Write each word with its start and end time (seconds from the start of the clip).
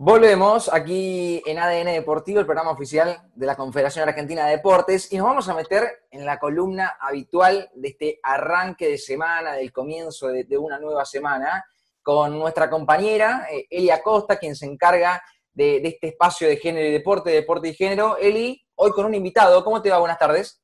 Volvemos 0.00 0.72
aquí 0.72 1.42
en 1.44 1.58
ADN 1.58 1.86
Deportivo, 1.86 2.38
el 2.38 2.46
programa 2.46 2.70
oficial 2.70 3.20
de 3.34 3.46
la 3.46 3.56
Confederación 3.56 4.08
Argentina 4.08 4.46
de 4.46 4.52
Deportes, 4.52 5.12
y 5.12 5.16
nos 5.16 5.26
vamos 5.26 5.48
a 5.48 5.54
meter 5.54 6.06
en 6.12 6.24
la 6.24 6.38
columna 6.38 6.96
habitual 7.00 7.68
de 7.74 7.88
este 7.88 8.20
arranque 8.22 8.90
de 8.90 8.96
semana, 8.96 9.54
del 9.54 9.72
comienzo 9.72 10.28
de, 10.28 10.56
una 10.56 10.78
nueva 10.78 11.04
semana, 11.04 11.64
con 12.00 12.38
nuestra 12.38 12.70
compañera 12.70 13.48
eh, 13.50 13.66
Elia 13.68 14.00
Costa, 14.00 14.38
quien 14.38 14.54
se 14.54 14.66
encarga 14.66 15.20
de, 15.52 15.80
de, 15.80 15.88
este 15.88 16.06
espacio 16.10 16.46
de 16.46 16.58
género 16.58 16.86
y 16.86 16.92
deporte, 16.92 17.30
deporte 17.30 17.70
y 17.70 17.74
género. 17.74 18.18
Eli, 18.18 18.64
hoy 18.76 18.92
con 18.92 19.04
un 19.04 19.14
invitado, 19.14 19.64
¿cómo 19.64 19.82
te 19.82 19.90
va? 19.90 19.98
Buenas 19.98 20.18
tardes. 20.18 20.62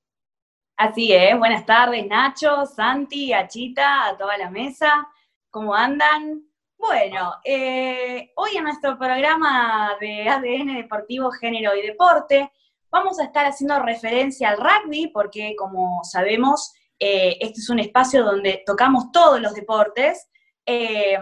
Así 0.77 1.13
es, 1.13 1.37
buenas 1.37 1.67
tardes 1.67 2.07
Nacho, 2.07 2.67
Santi, 2.67 3.33
Achita, 3.33 4.11
a 4.11 4.17
toda 4.17 4.39
la 4.39 4.49
mesa, 4.49 5.09
¿cómo 5.51 5.75
andan? 5.75 6.54
Bueno, 6.87 7.37
eh, 7.43 8.31
hoy 8.37 8.59
en 8.59 8.65
nuestro 8.65 8.99
programa 8.99 9.97
de 9.99 10.29
ADN 10.29 10.77
Deportivo, 10.77 11.31
Género 11.31 11.75
y 11.75 11.81
Deporte, 11.81 12.53
vamos 12.91 13.19
a 13.19 13.25
estar 13.25 13.47
haciendo 13.47 13.81
referencia 13.81 14.51
al 14.51 14.59
rugby, 14.59 15.07
porque 15.07 15.57
como 15.57 16.05
sabemos, 16.05 16.75
eh, 16.99 17.39
este 17.41 17.61
es 17.61 17.71
un 17.71 17.79
espacio 17.79 18.23
donde 18.23 18.63
tocamos 18.67 19.11
todos 19.13 19.41
los 19.41 19.55
deportes, 19.55 20.29
eh, 20.67 21.17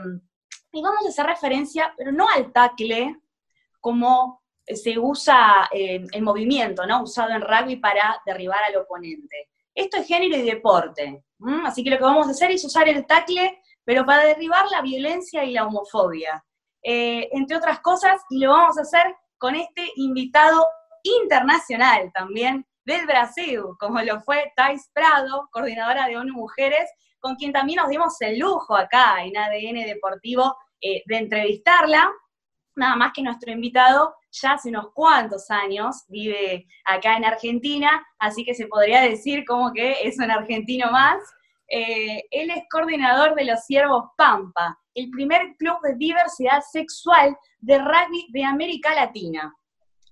y 0.73 0.83
vamos 0.83 1.07
a 1.07 1.11
hacer 1.11 1.27
referencia, 1.27 1.95
pero 1.97 2.11
no 2.11 2.27
al 2.29 2.53
tackle, 2.53 3.21
como 3.79 4.43
se 4.67 4.99
usa 4.99 5.69
el 5.73 6.23
movimiento, 6.23 6.87
¿no? 6.87 7.05
Usado 7.05 7.31
en 7.31 7.41
rugby 7.41 7.77
para 7.77 8.21
derribar 8.27 8.65
al 8.65 8.79
oponente. 8.79 9.51
Esto 9.73 9.99
es 9.99 10.09
género 10.09 10.37
y 10.37 10.43
deporte, 10.43 11.23
así 11.65 11.85
que 11.85 11.91
lo 11.91 11.99
que 11.99 12.05
vamos 12.05 12.27
a 12.27 12.33
hacer 12.33 12.51
es 12.51 12.65
usar 12.65 12.89
el 12.89 13.07
tackle 13.07 13.62
pero 13.85 14.05
para 14.05 14.25
derribar 14.25 14.67
la 14.71 14.83
violencia 14.83 15.45
y 15.45 15.53
la 15.53 15.67
homofobia, 15.67 16.45
eh, 16.83 17.29
entre 17.33 17.57
otras 17.57 17.81
cosas, 17.81 18.21
y 18.31 18.39
lo 18.39 18.51
vamos 18.51 18.79
a 18.79 18.83
hacer 18.83 19.15
con 19.39 19.55
este 19.55 19.91
invitado 19.97 20.67
internacional 21.03 22.11
también 22.13 22.67
del 22.85 23.07
Brasil, 23.07 23.61
como 23.79 24.01
lo 24.03 24.21
fue 24.21 24.53
Thais 24.57 24.91
Prado, 24.93 25.49
coordinadora 25.53 26.07
de 26.07 26.17
ONU 26.17 26.33
Mujeres, 26.33 26.91
con 27.21 27.37
quien 27.37 27.53
también 27.53 27.77
nos 27.77 27.89
dimos 27.89 28.21
el 28.21 28.39
lujo 28.39 28.77
acá 28.77 29.25
en 29.25 29.37
ADN 29.37 29.87
Deportivo 29.87 30.57
eh, 30.81 31.03
de 31.07 31.17
entrevistarla. 31.17 32.11
Nada 32.75 32.97
más 32.97 33.13
que 33.13 33.23
nuestro 33.23 33.53
invitado 33.53 34.15
ya 34.33 34.53
hace 34.53 34.71
unos 34.71 34.93
cuantos 34.93 35.51
años 35.51 36.05
vive 36.09 36.67
acá 36.85 37.17
en 37.17 37.25
Argentina, 37.25 38.05
así 38.19 38.45
que 38.45 38.55
se 38.55 38.67
podría 38.67 39.03
decir 39.03 39.45
como 39.45 39.73
que 39.73 40.03
es 40.03 40.19
un 40.19 40.31
argentino 40.31 40.91
más. 40.91 41.23
Eh, 41.75 42.25
él 42.31 42.51
es 42.51 42.65
coordinador 42.71 43.35
de 43.35 43.47
los 43.47 43.65
Ciervos 43.65 44.11
Pampa, 44.19 44.79
el 44.95 45.09
primer 45.09 45.57
club 45.57 45.81
de 45.83 45.95
diversidad 45.95 46.61
sexual 46.71 47.35
de 47.61 47.79
rugby 47.79 48.27
de 48.31 48.45
América 48.45 48.95
Latina, 48.95 49.55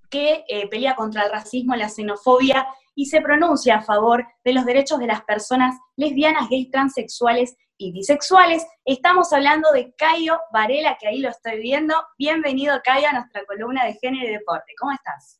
que 0.09 0.43
eh, 0.49 0.69
pelea 0.71 0.95
contra 0.95 1.25
el 1.25 1.31
racismo, 1.31 1.77
la 1.77 1.91
xenofobia 1.91 2.67
y 2.95 3.07
se 3.07 3.21
pronuncia 3.21 3.77
a 3.77 3.83
favor 3.83 4.27
de 4.43 4.55
los 4.55 4.65
derechos 4.65 5.01
de 5.01 5.09
las 5.09 5.21
personas 5.25 5.77
lesbianas, 5.97 6.49
gays, 6.49 6.71
transexuales 6.71 7.55
y 7.77 7.93
bisexuales. 7.93 8.67
Estamos 8.87 9.31
hablando 9.35 9.71
de 9.73 9.93
Cayo 9.99 10.39
Varela, 10.55 10.97
que 10.99 11.09
ahí 11.09 11.19
lo 11.19 11.29
estoy 11.29 11.61
viendo. 11.61 11.95
Bienvenido, 12.17 12.81
Cayo, 12.83 13.09
a 13.09 13.13
nuestra 13.13 13.45
columna 13.45 13.85
de 13.85 13.99
género 14.01 14.27
y 14.27 14.33
deporte. 14.33 14.73
¿Cómo 14.81 14.93
estás? 14.93 15.39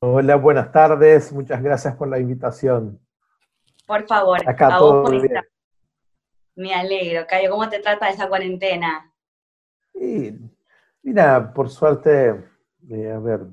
Hola, 0.00 0.36
buenas 0.36 0.72
tardes. 0.72 1.34
Muchas 1.34 1.62
gracias 1.62 1.94
por 1.96 2.08
la 2.08 2.18
invitación. 2.18 3.03
Por 3.86 4.06
favor, 4.06 4.38
a 4.46 4.80
vos 4.80 5.10
por 5.10 5.44
Me 6.56 6.74
alegro, 6.74 7.26
Cayo. 7.26 7.50
¿Cómo 7.50 7.68
te 7.68 7.80
trata 7.80 8.08
esa 8.08 8.28
cuarentena? 8.28 9.10
mira, 11.02 11.52
por 11.52 11.70
suerte, 11.70 12.44
eh, 12.90 13.12
a 13.12 13.18
ver, 13.18 13.46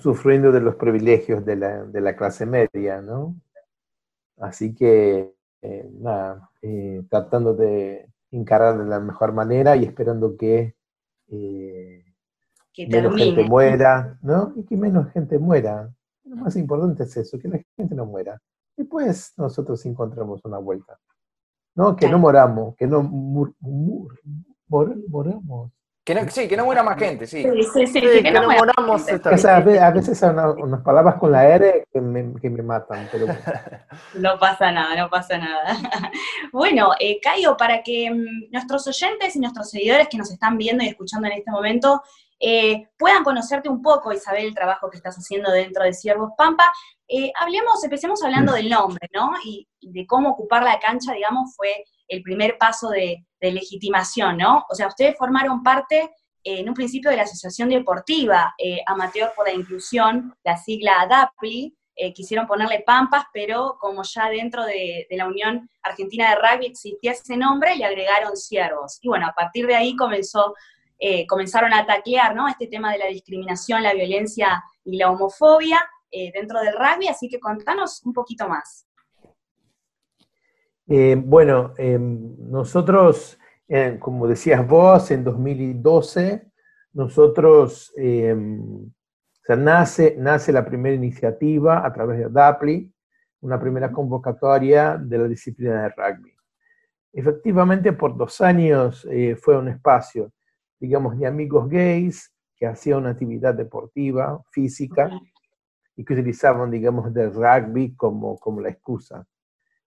sufriendo 0.00 0.52
de 0.52 0.60
los 0.60 0.74
privilegios 0.74 1.44
de 1.44 1.56
la, 1.56 2.16
clase 2.16 2.44
media, 2.44 3.00
¿no? 3.00 3.34
Así 4.38 4.74
que, 4.74 5.34
eh, 5.62 5.90
nada, 6.00 6.50
eh, 6.60 7.02
tratando 7.08 7.54
de 7.54 8.08
encarar 8.30 8.76
de 8.76 8.84
la 8.84 9.00
mejor 9.00 9.32
manera 9.32 9.76
y 9.76 9.84
esperando 9.84 10.36
que, 10.36 10.74
que 11.28 12.86
menos 12.88 13.16
gente 13.16 13.44
muera, 13.44 14.18
¿no? 14.20 14.52
Y 14.56 14.64
que 14.64 14.76
menos 14.76 15.10
gente 15.12 15.38
muera. 15.38 15.90
Lo 16.24 16.36
más 16.36 16.56
importante 16.56 17.04
es 17.04 17.16
eso, 17.16 17.38
que 17.38 17.48
la 17.48 17.60
gente 17.76 17.94
no 17.94 18.04
muera 18.04 18.40
y 18.78 18.84
pues 18.84 19.34
nosotros 19.36 19.84
encontramos 19.86 20.40
una 20.44 20.58
vuelta. 20.58 20.98
¿No? 21.74 21.94
Que 21.94 22.08
no 22.08 22.18
moramos, 22.18 22.74
que 22.76 22.86
no 22.86 23.02
moramos. 23.02 24.14
Que 26.04 26.14
no, 26.14 26.30
sí, 26.30 26.48
que 26.48 26.56
no 26.56 26.64
muera 26.64 26.82
más 26.82 26.98
gente, 26.98 27.26
sí. 27.26 27.44
Sí, 27.74 27.86
sí, 27.86 28.00
que, 28.00 28.30
no, 28.30 28.48
moramos. 28.48 29.06
a 29.08 29.90
veces 29.90 30.18
son 30.18 30.38
unas, 30.38 30.80
palabras 30.80 31.16
con 31.16 31.30
la 31.30 31.46
R 31.46 31.86
que 31.92 32.00
me, 32.00 32.34
que 32.40 32.48
me 32.48 32.62
matan. 32.62 33.06
Pero... 33.12 33.26
no 34.14 34.38
pasa 34.38 34.72
nada, 34.72 34.96
no 34.96 35.10
pasa 35.10 35.36
nada. 35.36 35.76
bueno, 36.52 36.92
eh, 36.98 37.20
Caio, 37.20 37.58
para 37.58 37.82
que 37.82 38.10
mm, 38.10 38.50
nuestros 38.50 38.86
oyentes 38.86 39.36
y 39.36 39.40
nuestros 39.40 39.70
seguidores 39.70 40.08
que 40.08 40.16
nos 40.16 40.30
están 40.30 40.56
viendo 40.56 40.82
y 40.82 40.88
escuchando 40.88 41.26
en 41.26 41.34
este 41.34 41.50
momento 41.50 42.02
eh, 42.40 42.88
puedan 42.96 43.24
conocerte 43.24 43.68
un 43.68 43.82
poco 43.82 44.12
y 44.12 44.18
saber 44.18 44.44
el 44.44 44.54
trabajo 44.54 44.90
que 44.90 44.96
estás 44.96 45.16
haciendo 45.16 45.50
dentro 45.50 45.84
de 45.84 45.92
Ciervos 45.92 46.32
Pampa, 46.36 46.72
eh, 47.08 47.32
hablemos, 47.40 47.82
empecemos 47.82 48.22
hablando 48.22 48.52
del 48.52 48.68
nombre, 48.68 49.08
¿no? 49.14 49.32
Y, 49.44 49.66
de 49.80 50.06
cómo 50.06 50.30
ocupar 50.30 50.62
la 50.64 50.78
cancha, 50.78 51.14
digamos, 51.14 51.54
fue 51.56 51.84
el 52.08 52.22
primer 52.22 52.58
paso 52.58 52.90
de, 52.90 53.24
legitimación, 53.40 54.36
¿no? 54.36 54.66
O 54.68 54.74
sea, 54.74 54.88
ustedes 54.88 55.16
formaron 55.16 55.62
parte 55.62 56.10
eh, 56.42 56.60
en 56.60 56.68
un 56.68 56.74
principio 56.74 57.10
de 57.10 57.16
la 57.16 57.22
Asociación 57.22 57.68
Deportiva 57.68 58.54
eh, 58.58 58.80
Amateur 58.86 59.32
por 59.34 59.46
la 59.46 59.54
Inclusión, 59.54 60.34
la 60.44 60.56
sigla 60.56 61.00
ADAPLI, 61.02 61.74
quisieron 62.14 62.46
ponerle 62.46 62.84
Pampas, 62.86 63.24
pero 63.32 63.76
como 63.80 64.04
ya 64.04 64.28
dentro 64.28 64.64
de, 64.64 65.08
de, 65.10 65.16
la 65.16 65.26
Unión 65.26 65.68
Argentina 65.82 66.30
de 66.30 66.36
Rugby 66.36 66.66
existía 66.66 67.10
ese 67.10 67.36
nombre, 67.36 67.74
le 67.74 67.84
agregaron 67.84 68.36
Ciervos. 68.36 68.98
Y 69.02 69.08
bueno, 69.08 69.26
a 69.26 69.32
partir 69.32 69.66
de 69.66 69.74
ahí 69.74 69.96
comenzó, 69.96 70.54
comenzaron 71.28 71.72
a 71.72 71.86
taclear, 71.86 72.34
¿no? 72.34 72.48
Este 72.48 72.66
tema 72.66 72.92
de 72.92 72.98
la 72.98 73.06
discriminación, 73.06 73.82
la 73.82 73.94
violencia 73.94 74.64
y 74.84 74.96
la 74.96 75.10
homofobia, 75.10 75.78
eh, 76.10 76.32
dentro 76.32 76.60
del 76.60 76.72
rugby, 76.72 77.08
así 77.08 77.28
que 77.28 77.38
contanos 77.38 78.02
un 78.04 78.12
poquito 78.12 78.48
más. 78.48 78.86
Eh, 80.86 81.16
bueno, 81.16 81.74
nosotros, 81.78 83.38
como 84.00 84.26
decías 84.26 84.66
vos, 84.66 85.10
en 85.10 85.22
2012, 85.22 86.48
nosotros, 86.94 87.92
em, 87.96 88.90
nace, 89.56 90.16
nace 90.18 90.52
la 90.52 90.64
primera 90.64 90.94
iniciativa 90.94 91.86
a 91.86 91.92
través 91.92 92.18
de 92.18 92.28
DAPLI, 92.30 92.92
una 93.40 93.60
primera 93.60 93.92
convocatoria 93.92 94.96
de 94.96 95.18
la 95.18 95.28
disciplina 95.28 95.82
de 95.82 95.88
rugby. 95.90 96.34
Efectivamente, 97.12 97.92
por 97.92 98.16
dos 98.16 98.40
años 98.40 99.06
eh, 99.10 99.36
fue 99.36 99.56
un 99.56 99.68
espacio, 99.68 100.32
digamos, 100.78 101.18
de 101.18 101.26
amigos 101.26 101.68
gays 101.68 102.32
que 102.56 102.66
hacían 102.66 102.98
una 102.98 103.10
actividad 103.10 103.54
deportiva, 103.54 104.42
física, 104.50 105.10
y 105.96 106.04
que 106.04 106.14
utilizaban, 106.14 106.70
digamos, 106.70 107.12
del 107.12 107.32
rugby 107.32 107.94
como, 107.96 108.38
como 108.38 108.60
la 108.60 108.68
excusa. 108.68 109.26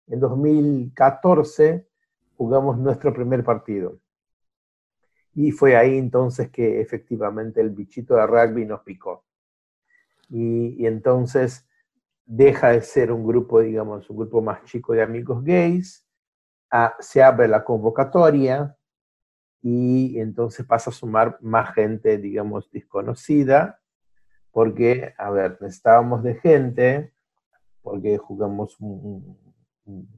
En 0.08 0.20
2014 0.20 1.88
jugamos 2.36 2.78
nuestro 2.78 3.14
primer 3.14 3.44
partido. 3.44 4.00
Y 5.34 5.52
fue 5.52 5.78
ahí 5.78 5.98
entonces 5.98 6.50
que 6.50 6.82
efectivamente 6.82 7.62
el 7.62 7.70
bichito 7.70 8.16
de 8.16 8.28
rugby 8.28 8.66
nos 8.66 8.82
picó. 8.82 9.24
Y, 10.30 10.86
entonces 10.86 11.68
deja 12.26 12.70
de 12.70 12.82
ser 12.82 13.12
un 13.12 13.26
grupo, 13.26 13.62
digamos, 13.62 14.10
un 14.10 14.18
grupo 14.18 14.42
más 14.42 14.64
chico 14.66 14.94
de 14.94 15.02
amigos 15.02 15.44
gays, 15.44 16.06
se 17.00 17.22
abre 17.22 17.48
la 17.48 17.64
convocatoria 17.64 18.78
y 19.62 20.20
entonces 20.20 20.66
pasa 20.66 20.90
a 20.90 20.94
sumar 20.94 21.38
más 21.42 21.74
gente, 21.74 22.18
digamos, 22.18 22.70
desconocida 22.72 23.82
porque, 24.52 25.14
a 25.18 25.30
ver, 25.32 25.58
necesitábamos 25.62 26.24
de 26.24 26.36
gente, 26.36 27.14
porque 27.82 28.18
jugamos 28.18 28.80
un, 28.80 29.40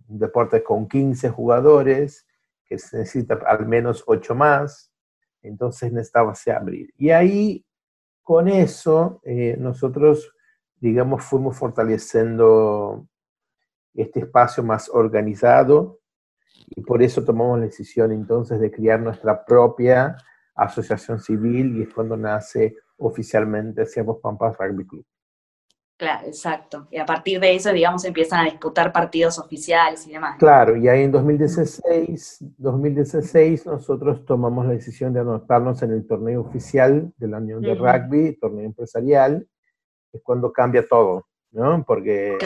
deporte 0.08 0.64
con 0.64 0.88
15 0.88 1.30
jugadores, 1.30 2.28
que 2.66 2.78
se 2.78 2.98
necesita 2.98 3.40
al 3.46 3.66
menos 3.66 4.04
8 4.06 4.36
más, 4.36 4.92
entonces 5.42 5.92
necesitaba 5.92 6.34
abrir. 6.56 6.94
Y 6.98 7.12
ahí, 7.12 7.66
con 8.22 8.48
eso, 8.48 9.22
eh, 9.24 9.56
nosotros, 9.60 10.34
digamos, 10.80 11.24
fuimos 11.24 11.58
fortaleciendo 11.58 13.08
este 13.94 14.22
espacio 14.22 14.64
más 14.64 14.90
organizado 14.90 16.00
y 16.54 16.82
por 16.82 17.02
eso 17.02 17.24
tomamos 17.24 17.60
la 17.60 17.66
decisión 17.66 18.12
entonces 18.12 18.60
de 18.60 18.72
crear 18.72 19.00
nuestra 19.00 19.44
propia 19.46 20.16
asociación 20.56 21.20
civil 21.20 21.78
y 21.78 21.84
es 21.84 21.94
cuando 21.94 22.16
nace 22.16 22.78
oficialmente 22.98 23.86
Ciervos 23.86 24.20
Pampas 24.22 24.58
Rugby 24.58 24.86
Club. 24.86 25.06
Claro, 25.96 26.28
exacto. 26.28 26.88
Y 26.92 26.98
a 26.98 27.06
partir 27.06 27.40
de 27.40 27.56
eso, 27.56 27.72
digamos, 27.72 28.04
empiezan 28.04 28.42
a 28.42 28.50
disputar 28.50 28.92
partidos 28.92 29.38
oficiales 29.40 30.06
y 30.08 30.12
demás. 30.12 30.38
Claro, 30.40 30.76
y 30.76 30.88
ahí 30.88 31.04
en 31.04 31.12
2016, 31.12 32.44
2016 32.58 33.66
nosotros 33.68 34.26
tomamos 34.26 34.66
la 34.66 34.74
decisión 34.74 35.14
de 35.14 35.20
anotarnos 35.20 35.82
en 35.84 35.92
el 35.92 36.06
torneo 36.06 36.42
oficial 36.42 37.14
de 37.16 37.28
la 37.28 37.38
Unión 37.38 37.62
de 37.62 37.76
Rugby, 37.76 38.38
torneo 38.38 38.66
empresarial, 38.66 39.48
es 40.12 40.22
cuando 40.24 40.52
cambia 40.52 40.86
todo, 40.86 41.28
¿no? 41.52 41.84
Porque 41.86 42.38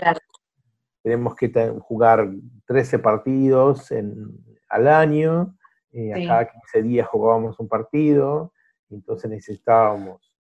tenemos 1.08 1.36
que 1.36 1.50
jugar 1.80 2.30
13 2.66 3.00
partidos 3.00 3.92
en, 3.92 4.28
al 4.68 4.90
año, 4.90 5.56
eh, 5.94 6.14
a 6.14 6.28
cada 6.28 6.52
15 6.52 6.82
días 6.82 7.08
jugábamos 7.08 7.58
un 7.62 7.70
partido, 7.70 8.52
entonces 8.90 9.30
necesitábamos 9.30 10.38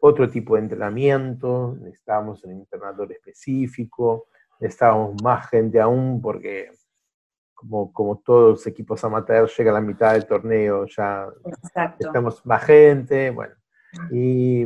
otro 0.00 0.30
tipo 0.30 0.54
de 0.54 0.62
entrenamiento, 0.62 1.76
necesitábamos 1.78 2.42
un 2.44 2.52
entrenador 2.52 3.12
específico, 3.12 4.28
necesitábamos 4.60 5.22
más 5.22 5.46
gente 5.50 5.78
aún 5.78 6.22
porque 6.22 6.70
como, 7.52 7.92
como 7.92 8.16
todos 8.20 8.50
los 8.52 8.66
equipos 8.66 9.04
amateurs 9.04 9.54
llega 9.58 9.72
a 9.72 9.74
la 9.74 9.82
mitad 9.82 10.14
del 10.14 10.24
torneo, 10.24 10.86
ya 10.86 11.26
necesitamos 11.44 12.46
más 12.46 12.64
gente, 12.64 13.28
bueno. 13.30 13.54
Y, 14.10 14.62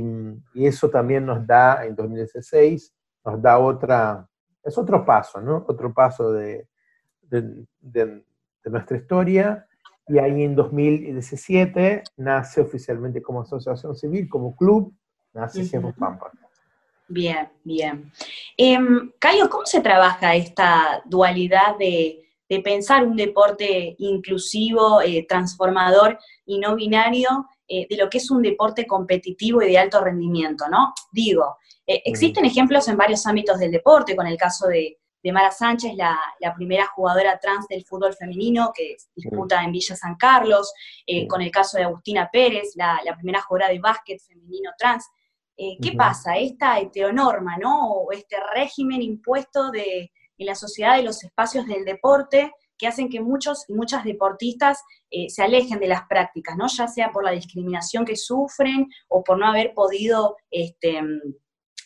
y, 0.54 0.66
eso 0.66 0.88
también 0.88 1.26
nos 1.26 1.44
da, 1.44 1.84
en 1.84 1.96
2016, 1.96 2.94
nos 3.24 3.42
da 3.42 3.58
otra, 3.58 4.28
es 4.62 4.78
otro 4.78 5.04
paso, 5.04 5.40
¿no? 5.40 5.64
Otro 5.68 5.92
paso 5.92 6.32
de, 6.32 6.68
de, 7.22 7.64
de, 7.80 8.24
de 8.64 8.70
nuestra 8.70 8.96
historia. 8.96 9.66
Y 10.08 10.18
ahí 10.18 10.42
en 10.42 10.54
2017 10.56 12.02
nace 12.16 12.60
oficialmente 12.60 13.22
como 13.22 13.42
asociación 13.42 13.94
civil, 13.94 14.28
como 14.28 14.56
club, 14.56 14.92
Así 15.34 15.70
Bien, 17.08 17.48
bien. 17.64 18.12
Eh, 18.56 18.78
Cayo, 19.18 19.48
¿cómo 19.50 19.66
se 19.66 19.80
trabaja 19.80 20.34
esta 20.34 21.02
dualidad 21.04 21.76
de, 21.78 22.18
pensar 22.62 23.06
un 23.06 23.16
deporte 23.16 23.96
inclusivo, 23.98 25.00
eh, 25.00 25.24
transformador 25.26 26.18
y 26.52 26.58
no 26.58 26.74
binario 26.74 27.46
eh, 27.66 27.86
de 27.88 27.96
lo 27.96 28.08
que 28.10 28.18
es 28.18 28.30
un 28.30 28.42
deporte 28.42 28.86
competitivo 28.86 29.62
y 29.62 29.68
de 29.68 29.78
alto 29.78 30.02
rendimiento, 30.02 30.68
¿no? 30.68 30.92
Digo, 31.10 31.56
eh, 31.86 32.02
existen 32.04 32.44
ejemplos 32.44 32.88
en 32.88 32.96
varios 32.96 33.26
ámbitos 33.26 33.58
del 33.58 33.70
deporte, 33.70 34.14
con 34.14 34.26
el 34.26 34.36
caso 34.36 34.68
de, 34.68 34.98
Mara 35.32 35.52
Sánchez, 35.52 35.94
la, 35.94 36.18
primera 36.56 36.84
jugadora 36.88 37.38
trans 37.38 37.68
del 37.68 37.84
fútbol 37.84 38.12
femenino 38.12 38.72
que 38.74 38.96
disputa 39.14 39.62
en 39.62 39.70
Villa 39.70 39.94
San 39.94 40.16
Carlos, 40.16 40.72
con 41.28 41.40
el 41.40 41.50
caso 41.52 41.78
de 41.78 41.84
Agustina 41.84 42.28
Pérez, 42.28 42.72
la, 42.74 43.00
la 43.04 43.14
primera 43.14 43.40
jugadora 43.40 43.72
de 43.72 43.78
básquet 43.78 44.20
femenino 44.20 44.72
trans. 44.76 45.08
Eh, 45.56 45.76
¿Qué 45.80 45.92
pasa? 45.92 46.36
Esta 46.38 46.80
heteronorma, 46.80 47.56
¿no? 47.56 47.92
O 47.92 48.12
este 48.12 48.36
régimen 48.52 49.00
impuesto 49.00 49.70
de, 49.70 50.10
en 50.38 50.46
la 50.46 50.56
sociedad 50.56 50.96
de 50.96 51.04
los 51.04 51.22
espacios 51.22 51.66
del 51.66 51.84
deporte 51.84 52.52
que 52.82 52.88
hacen 52.88 53.08
que 53.08 53.20
muchos 53.20 53.64
y 53.68 53.74
muchas 53.74 54.02
deportistas 54.02 54.82
eh, 55.08 55.30
se 55.30 55.40
alejen 55.40 55.78
de 55.78 55.86
las 55.86 56.02
prácticas, 56.08 56.56
¿no? 56.56 56.66
Ya 56.66 56.88
sea 56.88 57.12
por 57.12 57.24
la 57.24 57.30
discriminación 57.30 58.04
que 58.04 58.16
sufren 58.16 58.88
o 59.06 59.22
por 59.22 59.38
no 59.38 59.46
haber 59.46 59.72
podido 59.72 60.36
este, 60.50 61.00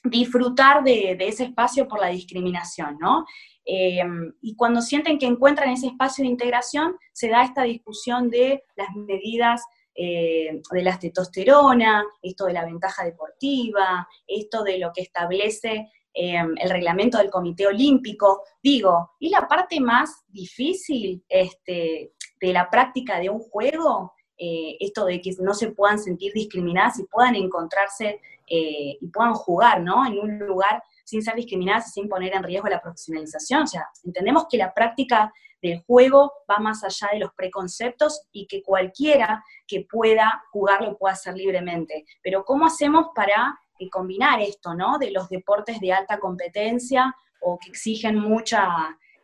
disfrutar 0.04 0.82
de, 0.84 1.18
ese 1.20 1.44
espacio 1.44 1.86
por 1.86 2.00
la 2.00 2.08
discriminación, 2.08 2.96
¿no? 2.98 3.26
Em, 3.66 4.32
y 4.40 4.56
cuando 4.56 4.80
sienten 4.80 5.18
que 5.18 5.26
encuentran 5.26 5.68
ese 5.68 5.88
espacio 5.88 6.24
de 6.24 6.30
integración, 6.30 6.96
se 7.12 7.28
da 7.28 7.44
esta 7.44 7.64
discusión 7.64 8.30
de 8.30 8.64
las 8.74 8.88
medidas 8.94 9.62
eh, 9.94 10.62
de 10.70 10.82
la 10.82 10.98
testosterona, 10.98 12.06
esto 12.22 12.46
de 12.46 12.54
la 12.54 12.64
ventaja 12.64 13.04
deportiva, 13.04 14.08
esto 14.26 14.62
de 14.62 14.78
lo 14.78 14.92
que 14.94 15.02
establece 15.02 15.90
em, 16.16 16.54
el 16.58 16.70
reglamento 16.70 17.18
del 17.18 17.30
Comité 17.30 17.66
Olímpico. 17.66 18.42
Digo, 18.62 19.12
¿y 19.20 19.28
la 19.28 19.46
parte 19.46 19.78
más 19.80 20.24
difícil 20.28 21.22
este, 21.28 22.12
de 22.40 22.52
la 22.52 22.70
práctica 22.70 23.20
de 23.20 23.28
un 23.28 23.40
juego? 23.40 24.14
Eh, 24.38 24.76
esto 24.80 25.04
de 25.06 25.20
que 25.20 25.32
no 25.40 25.54
se 25.54 25.70
puedan 25.70 25.98
sentir 25.98 26.32
discriminadas 26.34 26.98
y 26.98 27.04
puedan 27.04 27.36
encontrarse 27.36 28.20
eh, 28.46 28.98
y 29.00 29.08
puedan 29.08 29.32
jugar 29.32 29.82
¿no? 29.82 30.06
en 30.06 30.18
un 30.18 30.38
lugar 30.40 30.82
sin 31.04 31.22
ser 31.22 31.36
discriminadas 31.36 31.88
y 31.88 31.90
sin 31.92 32.08
poner 32.08 32.34
en 32.34 32.42
riesgo 32.42 32.68
la 32.68 32.82
profesionalización. 32.82 33.62
O 33.62 33.66
sea, 33.66 33.86
entendemos 34.04 34.46
que 34.50 34.58
la 34.58 34.74
práctica 34.74 35.32
del 35.62 35.82
juego 35.86 36.32
va 36.50 36.58
más 36.58 36.84
allá 36.84 37.08
de 37.12 37.20
los 37.20 37.32
preconceptos 37.34 38.22
y 38.32 38.46
que 38.46 38.62
cualquiera 38.62 39.42
que 39.66 39.86
pueda 39.90 40.42
jugar 40.52 40.82
lo 40.82 40.98
pueda 40.98 41.14
hacer 41.14 41.34
libremente. 41.34 42.04
Pero 42.22 42.44
¿cómo 42.44 42.66
hacemos 42.66 43.08
para 43.14 43.58
combinar 43.90 44.40
esto, 44.40 44.74
¿no? 44.74 44.98
De 44.98 45.10
los 45.10 45.28
deportes 45.28 45.80
de 45.80 45.92
alta 45.92 46.18
competencia 46.18 47.14
o 47.40 47.58
que 47.58 47.70
exigen 47.70 48.18
mucha, 48.18 48.66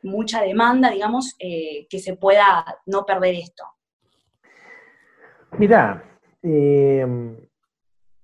mucha 0.02 0.42
demanda, 0.42 0.90
digamos, 0.90 1.34
eh, 1.38 1.86
que 1.88 1.98
se 1.98 2.16
pueda 2.16 2.64
no 2.86 3.04
perder 3.04 3.34
esto. 3.36 3.64
Mira, 5.58 6.02
eh, 6.42 7.06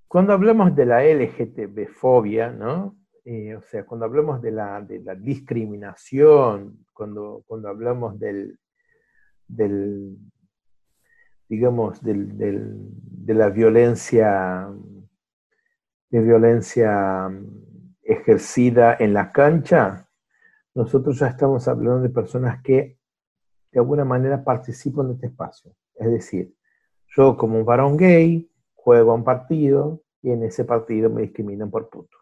cuando 0.07 0.33
hablamos 0.33 0.75
de 0.75 0.87
la 0.87 1.05
LGTB-fobia, 1.05 2.51
¿no? 2.51 2.97
Eh, 3.25 3.55
o 3.55 3.63
sea, 3.63 3.85
cuando 3.85 4.07
hablamos 4.07 4.41
de 4.41 4.53
la, 4.53 4.81
discriminación, 5.19 6.87
cuando, 6.95 7.45
cuando 7.47 7.69
hablamos 7.69 8.19
del, 8.19 8.59
del 9.47 10.17
digamos, 11.49 12.03
del, 12.03 12.39
de 12.39 13.35
la 13.35 13.51
violencia, 13.51 14.69
de 16.11 16.21
violencia 16.21 17.31
ejercida 18.03 18.97
en 18.99 19.13
la 19.13 19.31
cancha, 19.31 20.09
nosotros 20.75 21.19
ya 21.19 21.29
estamos 21.29 21.69
hablando 21.69 22.01
de 22.01 22.11
personas 22.11 22.63
que 22.63 22.99
de 23.73 23.81
alguna 23.81 24.05
manera 24.05 24.43
participan 24.45 25.09
de 25.09 25.15
este 25.15 25.27
espacio. 25.27 25.75
Es 25.95 26.11
decir, 26.11 26.55
yo 27.17 27.37
como 27.37 27.59
un 27.59 27.65
varón 27.65 27.97
gay 27.97 28.51
juego 28.75 29.13
a 29.13 29.15
un 29.15 29.25
partido 29.25 30.03
y 30.23 30.31
en 30.31 30.45
ese 30.45 30.65
partido 30.65 31.11
me 31.11 31.23
discriminan 31.23 31.71
por 31.71 31.89
puto 31.89 32.19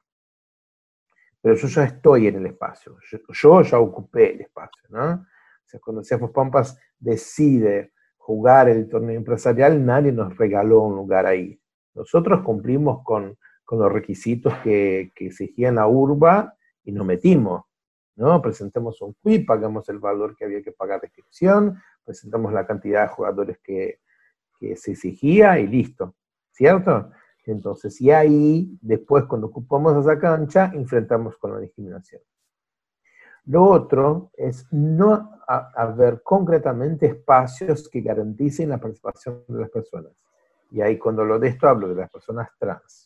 pero 1.46 1.54
yo 1.54 1.68
ya 1.68 1.84
estoy 1.84 2.26
en 2.26 2.34
el 2.38 2.46
espacio, 2.46 2.96
yo, 3.28 3.62
ya 3.62 3.78
ocupé 3.78 4.34
el 4.34 4.40
espacio, 4.40 4.82
¿no? 4.88 5.12
O 5.12 5.64
sea, 5.64 5.78
cuando 5.78 6.02
Ciafos 6.02 6.32
Pampas 6.32 6.76
decide 6.98 7.92
jugar 8.16 8.68
el 8.68 8.88
torneo 8.88 9.16
empresarial, 9.16 9.86
nadie 9.86 10.10
nos 10.10 10.36
regaló 10.36 10.80
un 10.80 10.96
lugar 10.96 11.24
ahí. 11.24 11.56
Nosotros 11.94 12.42
cumplimos 12.42 13.04
con, 13.04 13.38
con 13.66 13.80
los 13.80 13.92
requisitos 13.92 14.54
que, 14.64 15.12
que 15.14 15.26
exigían 15.26 15.74
la 15.74 15.86
urba 15.86 16.56
y 16.84 16.92
nos 16.92 17.04
metimos, 17.04 17.64
¿no? 18.14 18.40
Presentamos 18.40 19.02
un 19.02 19.14
quip, 19.22 19.46
pagamos 19.46 19.88
el 19.90 19.98
valor 19.98 20.34
que 20.34 20.46
había 20.46 20.62
que 20.62 20.72
pagar 20.72 21.00
de 21.02 21.08
inscripción, 21.08 21.78
presentamos 22.04 22.52
la 22.52 22.66
cantidad 22.66 23.02
de 23.02 23.08
jugadores 23.08 23.58
que, 23.58 24.00
que 24.58 24.76
se 24.76 24.92
exigía 24.92 25.58
y 25.58 25.66
listo, 25.66 26.14
¿cierto? 26.52 27.10
Entonces, 27.44 28.00
y 28.00 28.10
ahí, 28.10 28.78
después, 28.80 29.24
cuando 29.24 29.48
ocupamos 29.48 29.96
esa 29.96 30.18
cancha, 30.18 30.72
enfrentamos 30.74 31.36
con 31.36 31.52
la 31.52 31.60
discriminación. 31.60 32.22
Lo 33.46 33.64
otro 33.64 34.30
es 34.36 34.66
no 34.72 35.30
haber 35.46 36.22
concretamente 36.22 37.06
espacios 37.06 37.88
que 37.88 38.00
garanticen 38.00 38.70
la 38.70 38.78
participación 38.78 39.44
de 39.46 39.60
las 39.60 39.70
personas. 39.70 40.12
Y 40.72 40.80
ahí 40.80 40.98
cuando 40.98 41.24
lo 41.24 41.38
de 41.38 41.48
esto 41.48 41.68
hablo 41.68 41.88
de 41.88 41.94
las 41.94 42.10
personas 42.10 42.48
trans. 42.58 43.05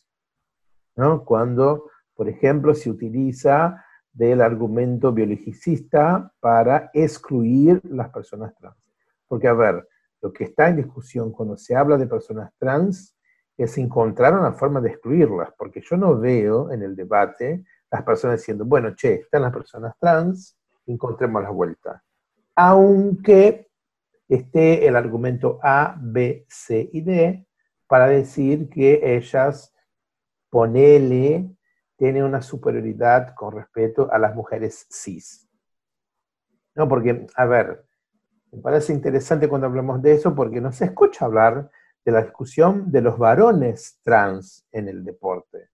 ¿No? 0.95 1.23
Cuando, 1.23 1.89
por 2.15 2.29
ejemplo, 2.29 2.73
se 2.73 2.89
utiliza 2.89 3.83
del 4.11 4.41
argumento 4.41 5.11
biologicista 5.11 6.31
para 6.39 6.89
excluir 6.93 7.81
las 7.85 8.09
personas 8.09 8.53
trans. 8.55 8.91
Porque, 9.27 9.47
a 9.47 9.53
ver, 9.53 9.87
lo 10.21 10.31
que 10.31 10.43
está 10.45 10.69
en 10.69 10.77
discusión 10.77 11.31
cuando 11.31 11.57
se 11.57 11.75
habla 11.75 11.97
de 11.97 12.07
personas 12.07 12.51
trans 12.57 13.15
es 13.57 13.77
encontrar 13.77 14.33
una 14.37 14.53
forma 14.53 14.81
de 14.81 14.89
excluirlas, 14.89 15.49
porque 15.57 15.81
yo 15.81 15.97
no 15.97 16.17
veo 16.17 16.71
en 16.71 16.83
el 16.83 16.95
debate 16.95 17.63
las 17.89 18.03
personas 18.03 18.39
diciendo, 18.39 18.65
bueno, 18.65 18.95
che, 18.95 19.15
están 19.15 19.41
las 19.41 19.53
personas 19.53 19.95
trans, 19.99 20.57
encontremos 20.85 21.43
la 21.43 21.49
vuelta. 21.49 22.03
Aunque 22.55 23.69
esté 24.27 24.87
el 24.87 24.95
argumento 24.95 25.59
A, 25.61 25.95
B, 25.99 26.45
C 26.47 26.89
y 26.91 27.01
D 27.01 27.45
para 27.87 28.07
decir 28.07 28.69
que 28.69 29.15
ellas, 29.15 29.70
ponele, 30.51 31.49
tienen 31.97 32.23
una 32.23 32.43
superioridad 32.43 33.33
con 33.33 33.55
respecto 33.55 34.11
a 34.11 34.19
las 34.19 34.35
mujeres 34.35 34.85
cis. 34.91 35.49
No, 36.75 36.87
porque, 36.87 37.25
a 37.35 37.45
ver, 37.45 37.83
me 38.51 38.61
parece 38.61 38.93
interesante 38.93 39.47
cuando 39.47 39.67
hablamos 39.67 40.01
de 40.01 40.13
eso 40.13 40.35
porque 40.35 40.61
no 40.61 40.71
se 40.71 40.85
escucha 40.85 41.25
hablar 41.25 41.71
de 42.03 42.11
la 42.11 42.21
discusión 42.21 42.91
de 42.91 43.01
los 43.01 43.17
varones 43.17 43.99
trans 44.03 44.67
en 44.71 44.87
el 44.87 45.03
deporte. 45.03 45.69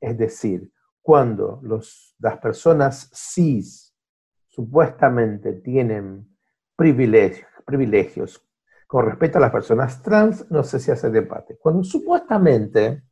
Es 0.00 0.16
decir, 0.16 0.72
cuando 1.02 1.60
las 1.62 2.38
personas 2.38 3.10
cis 3.12 3.94
supuestamente 4.46 5.52
tienen 5.54 6.36
privilegios, 6.76 7.48
privilegios 7.64 8.44
con 8.86 9.04
respecto 9.04 9.36
a 9.36 9.42
las 9.42 9.50
personas 9.50 10.02
trans, 10.02 10.50
no 10.50 10.62
sé 10.62 10.80
si 10.80 10.90
hace 10.90 11.10
debate. 11.10 11.58
Cuando 11.60 11.84
supuestamente, 11.84 13.02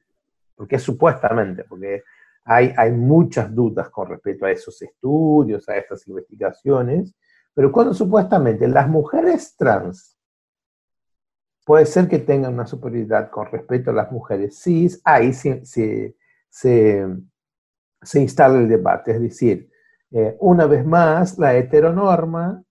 porque 0.57 0.77
es 0.77 0.83
supuestamente, 0.83 1.65
porque 1.65 2.03
hay, 2.45 2.73
hay 2.77 2.93
muchas 2.93 3.55
dudas 3.55 3.91
con 3.91 4.09
respecto 4.09 4.47
a 4.47 4.51
esos 4.51 4.81
estudios, 4.83 5.69
a 5.69 5.77
estas 5.77 6.07
investigaciones, 6.09 7.15
pero 7.55 7.71
cuando 7.73 7.95
supuestamente 7.95 8.67
las 8.69 8.89
mujeres 8.89 9.55
trans 9.57 10.17
puede 11.65 11.85
ser 11.85 12.07
que 12.07 12.21
tengan 12.21 12.55
una 12.55 12.67
superioridad 12.67 13.29
con 13.29 13.47
respecto 13.47 13.91
a 13.91 13.95
las 13.95 14.13
mujeres 14.13 14.61
cis, 14.63 15.01
ahí 15.05 15.33
se, 15.33 15.65
se, 15.65 16.15
instala 18.15 18.59
el 18.59 18.69
debate. 18.69 19.11
Es 19.13 19.21
decir, 19.21 19.69
eh, 20.13 20.37
una 20.39 20.67
vez 20.67 20.87
más, 20.87 21.39
la 21.39 21.57
heteronorma 21.57 22.63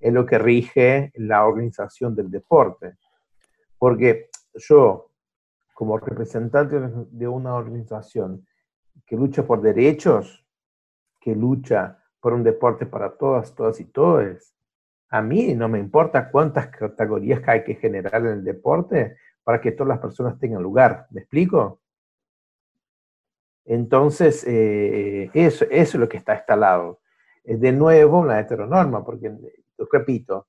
es 0.00 0.12
lo 0.12 0.24
que 0.24 0.38
rige 0.38 1.12
la 1.16 1.44
organización 1.44 2.14
del 2.14 2.30
deporte. 2.30 2.94
Porque 3.76 4.30
yo, 4.54 5.10
como 5.78 5.96
representante 5.96 6.76
de 6.80 7.28
una 7.28 7.54
organización 7.54 8.44
que 9.06 9.14
lucha 9.14 9.46
por 9.46 9.60
derechos, 9.60 10.44
que 11.20 11.36
lucha 11.36 12.02
por 12.18 12.32
un 12.32 12.42
deporte 12.42 12.84
para 12.84 13.16
todas, 13.16 13.54
todas 13.54 13.78
y 13.78 13.84
todos, 13.84 14.56
a 15.08 15.22
mí 15.22 15.54
no 15.54 15.68
me 15.68 15.78
importa 15.78 16.32
cuántas 16.32 16.66
categorías 16.66 17.46
hay 17.46 17.62
que 17.62 17.76
generar 17.76 18.22
en 18.22 18.32
el 18.32 18.42
deporte 18.42 19.18
para 19.44 19.60
que 19.60 19.70
todas 19.70 19.90
las 19.90 20.00
personas 20.00 20.36
tengan 20.40 20.64
lugar. 20.64 21.06
¿Me 21.12 21.20
explico? 21.20 21.80
Entonces, 23.64 24.44
eh, 24.48 25.30
eso, 25.32 25.64
eso, 25.66 25.70
es 25.70 25.94
lo 25.94 26.08
que 26.08 26.16
está 26.16 26.34
instalado. 26.34 27.02
Es 27.44 27.60
de 27.60 27.70
nuevo 27.70 28.24
la 28.24 28.40
heteronorma, 28.40 29.04
porque, 29.04 29.32
repito, 29.92 30.48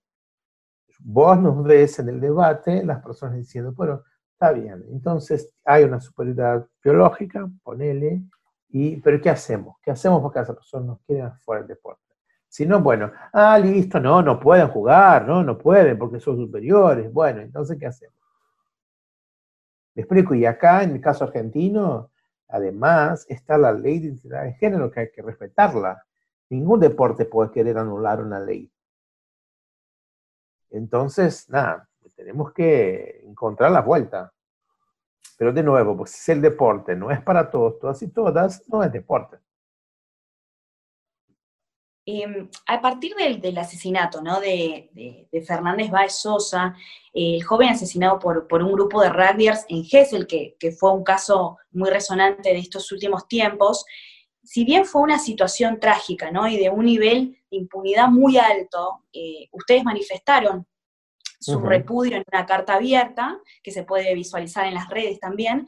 vos 0.97 1.39
nos 1.39 1.63
ves 1.63 1.99
en 1.99 2.09
el 2.09 2.19
debate, 2.19 2.83
las 2.83 3.03
personas 3.03 3.37
diciendo, 3.37 3.73
bueno, 3.73 4.01
está 4.39 4.53
bien, 4.53 4.85
entonces 4.89 5.53
hay 5.65 5.83
una 5.83 5.99
superioridad 5.99 6.65
biológica, 6.81 7.49
ponele, 7.61 8.23
y, 8.69 8.95
pero 9.01 9.19
¿qué 9.19 9.29
hacemos? 9.29 9.75
¿Qué 9.81 9.91
hacemos 9.91 10.21
porque 10.21 10.39
las 10.39 10.47
personas 10.47 10.87
nos 10.87 11.01
quieren 11.01 11.33
fuera 11.39 11.61
del 11.61 11.67
deporte? 11.67 12.01
Si 12.47 12.65
no, 12.65 12.79
bueno, 12.81 13.11
ah, 13.33 13.59
listo, 13.59 13.99
no, 13.99 14.21
no 14.21 14.39
pueden 14.39 14.69
jugar, 14.69 15.27
no, 15.27 15.43
no 15.43 15.57
pueden 15.57 15.97
porque 15.99 16.21
son 16.21 16.37
superiores. 16.37 17.11
Bueno, 17.11 17.41
entonces, 17.41 17.77
¿qué 17.77 17.87
hacemos? 17.87 18.15
Me 19.93 20.03
explico, 20.03 20.33
y 20.33 20.45
acá 20.45 20.83
en 20.83 20.91
el 20.91 21.01
caso 21.01 21.25
argentino, 21.25 22.09
además, 22.47 23.25
está 23.27 23.57
la 23.57 23.73
ley 23.73 23.99
de 23.99 24.05
identidad 24.05 24.43
de 24.43 24.53
género 24.53 24.89
que 24.89 25.01
hay 25.01 25.11
que 25.11 25.21
respetarla. 25.21 26.01
Ningún 26.49 26.79
deporte 26.79 27.25
puede 27.25 27.51
querer 27.51 27.77
anular 27.77 28.21
una 28.21 28.39
ley. 28.39 28.71
Entonces, 30.69 31.49
nada, 31.49 31.88
tenemos 32.19 32.51
que 32.51 33.21
encontrar 33.23 33.71
la 33.71 33.81
vuelta. 33.81 34.33
Pero 35.37 35.53
de 35.53 35.63
nuevo, 35.63 35.95
pues 35.95 36.11
si 36.11 36.33
el 36.33 36.41
deporte 36.41 36.93
no 36.93 37.11
es 37.11 37.21
para 37.21 37.49
todos, 37.49 37.79
todas 37.79 38.01
y 38.01 38.09
todas, 38.09 38.67
no 38.67 38.83
es 38.83 38.91
deporte. 38.91 39.37
Em, 42.05 42.49
a 42.67 42.81
partir 42.81 43.15
del, 43.15 43.57
asesinato 43.57 44.21
¿no? 44.21 44.41
de, 44.41 45.29
Fernández 45.47 45.89
Báez 45.91 46.13
Sosa, 46.13 46.75
el 47.13 47.41
joven 47.41 47.69
asesinado 47.69 48.19
por, 48.19 48.63
un 48.63 48.73
grupo 48.73 49.01
de 49.01 49.09
rugbyers 49.11 49.65
en 49.69 49.85
Gessel, 49.85 50.27
que, 50.27 50.57
fue 50.77 50.91
un 50.91 51.05
caso 51.05 51.57
muy 51.71 51.89
resonante 51.89 52.49
de 52.49 52.59
estos 52.59 52.91
últimos 52.91 53.29
tiempos, 53.29 53.85
si 54.43 54.65
bien 54.65 54.85
fue 54.85 55.03
una 55.03 55.19
situación 55.19 55.79
trágica 55.79 56.31
¿no? 56.31 56.49
y 56.49 56.57
de 56.57 56.69
un 56.69 56.83
nivel 56.83 57.37
de 57.49 57.57
impunidad 57.57 58.09
muy 58.09 58.37
alto, 58.37 59.05
eh, 59.13 59.47
ustedes 59.53 59.85
manifestaron 59.85 60.67
su 61.39 61.59
repudio 61.59 62.17
en 62.17 62.23
una 62.31 62.45
carta 62.45 62.75
abierta, 62.75 63.39
que 63.63 63.71
se 63.71 63.83
puede 63.83 64.13
visualizar 64.13 64.65
en 64.65 64.73
las 64.73 64.89
redes 64.89 65.19
también. 65.19 65.67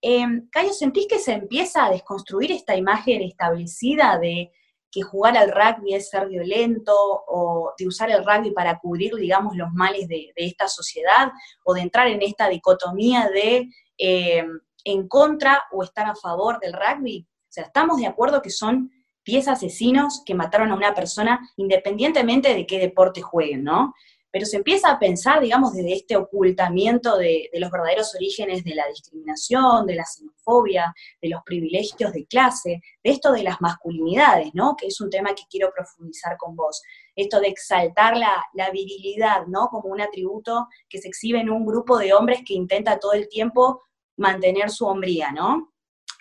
Eh, 0.00 0.26
Cayo, 0.50 0.72
¿sentís 0.72 1.06
que 1.06 1.18
se 1.18 1.32
empieza 1.32 1.86
a 1.86 1.90
desconstruir 1.90 2.50
esta 2.50 2.76
imagen 2.76 3.22
establecida 3.22 4.18
de 4.18 4.50
que 4.90 5.02
jugar 5.02 5.36
al 5.38 5.50
rugby 5.50 5.94
es 5.94 6.10
ser 6.10 6.28
violento 6.28 6.94
o 6.94 7.72
de 7.78 7.86
usar 7.86 8.10
el 8.10 8.24
rugby 8.24 8.50
para 8.50 8.78
cubrir, 8.78 9.14
digamos, 9.14 9.56
los 9.56 9.72
males 9.72 10.06
de, 10.06 10.32
esta 10.36 10.68
sociedad 10.68 11.32
o 11.64 11.72
de 11.72 11.80
entrar 11.80 12.08
en 12.08 12.20
esta 12.20 12.48
dicotomía 12.48 13.30
de 13.30 13.68
eh, 13.96 14.44
en 14.84 15.08
contra 15.08 15.62
o 15.72 15.82
estar 15.82 16.06
a 16.06 16.14
favor 16.14 16.58
del 16.60 16.74
rugby. 16.74 17.26
O 17.26 17.52
sea, 17.52 17.64
estamos 17.64 17.98
de 17.98 18.06
acuerdo 18.06 18.42
que 18.42 18.50
son 18.50 18.90
10 19.24 19.48
asesinos 19.48 20.22
que 20.26 20.34
mataron 20.34 20.72
a 20.72 20.76
una 20.76 20.94
persona 20.94 21.40
independientemente 21.56 22.54
de 22.54 22.66
qué 22.66 22.78
deporte 22.78 23.22
jueguen, 23.22 23.64
¿no? 23.64 23.94
Pero 24.32 24.46
se 24.46 24.56
empieza 24.56 24.90
a 24.90 24.98
pensar, 24.98 25.40
digamos, 25.40 25.74
desde 25.74 25.92
este 25.92 26.16
ocultamiento 26.16 27.18
de, 27.18 27.50
los 27.52 27.70
verdaderos 27.70 28.14
orígenes 28.14 28.64
de 28.64 28.74
la 28.74 28.88
discriminación, 28.88 29.86
de 29.86 29.94
la 29.94 30.06
xenofobia, 30.06 30.94
de 31.20 31.28
los 31.28 31.42
privilegios 31.44 32.14
de 32.14 32.24
clase, 32.24 32.80
de 33.04 33.10
esto 33.10 33.30
de 33.30 33.42
las 33.42 33.60
masculinidades, 33.60 34.48
¿no? 34.54 34.74
Que 34.74 34.86
es 34.86 34.98
un 35.02 35.10
tema 35.10 35.34
que 35.34 35.42
quiero 35.50 35.70
profundizar 35.76 36.38
con 36.38 36.56
vos. 36.56 36.82
Esto 37.14 37.40
de 37.40 37.48
exaltar 37.48 38.16
la, 38.16 38.70
virilidad, 38.72 39.46
¿no? 39.48 39.68
Como 39.68 39.90
un 39.90 40.00
atributo 40.00 40.66
que 40.88 40.98
se 40.98 41.08
exhibe 41.08 41.38
en 41.38 41.50
un 41.50 41.66
grupo 41.66 41.98
de 41.98 42.14
hombres 42.14 42.40
que 42.46 42.54
intenta 42.54 42.98
todo 42.98 43.12
el 43.12 43.28
tiempo 43.28 43.82
mantener 44.16 44.70
su 44.70 44.86
hombría, 44.86 45.30
¿no? 45.30 45.74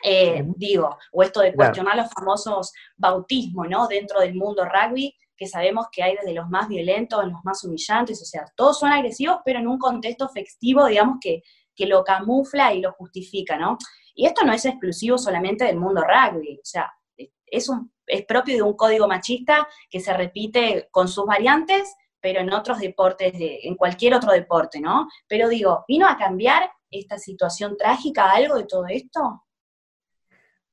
Eh, 0.03 0.43
digo, 0.57 0.97
o 1.13 1.23
esto 1.23 1.39
de 1.39 1.53
cuestionar 1.53 1.95
los 1.95 2.09
famosos 2.11 2.73
bautismos, 2.97 3.69
¿no? 3.69 3.87
Dentro 3.87 4.19
del 4.19 4.35
mundo 4.35 4.65
rugby, 4.65 5.15
que 5.41 5.48
sabemos 5.48 5.88
que 5.91 6.03
hay 6.03 6.15
desde 6.17 6.36
los 6.36 6.48
más 6.51 6.67
violentos, 6.67 7.25
los 7.25 7.43
más 7.43 7.63
humillantes, 7.63 8.21
o 8.21 8.25
sea, 8.25 8.45
todos 8.55 8.77
son 8.77 8.91
agresivos, 8.91 9.38
pero 9.43 9.57
en 9.57 9.67
un 9.67 9.79
contexto 9.79 10.29
festivo, 10.29 10.86
digamos, 10.86 11.17
que, 11.19 11.41
que 11.75 11.88
lo 11.88 12.03
camufla 12.03 12.75
y 12.75 12.79
lo 12.79 12.91
justifica, 12.91 13.57
¿no? 13.57 13.79
Y 14.13 14.27
esto 14.27 14.45
no 14.45 14.53
es 14.53 14.63
exclusivo 14.65 15.17
solamente 15.17 15.65
del 15.65 15.77
mundo 15.77 16.03
rugby, 16.03 16.57
o 16.57 16.63
sea, 16.63 16.93
es, 17.17 17.69
un, 17.69 17.91
es 18.05 18.24
propio 18.27 18.53
de 18.53 18.62
un 18.62 18.75
código 18.75 19.07
machista 19.07 19.67
que 19.89 20.00
se 20.00 20.13
repite 20.13 20.89
con 20.91 21.07
sus 21.07 21.25
variantes, 21.25 21.91
pero 22.19 22.41
en 22.41 22.53
otros 22.53 22.77
deportes, 22.77 23.33
de, 23.33 23.62
en 23.63 23.75
cualquier 23.75 24.13
otro 24.13 24.33
deporte, 24.33 24.79
¿no? 24.79 25.07
Pero 25.27 25.50
digo, 25.50 25.86
¿vino 25.88 26.07
a 26.07 26.17
cambiar 26.17 26.69
esta 26.91 27.17
situación 27.17 27.77
trágica 27.77 28.29
algo 28.31 28.57
de 28.57 28.65
todo 28.65 28.86
esto? 28.88 29.41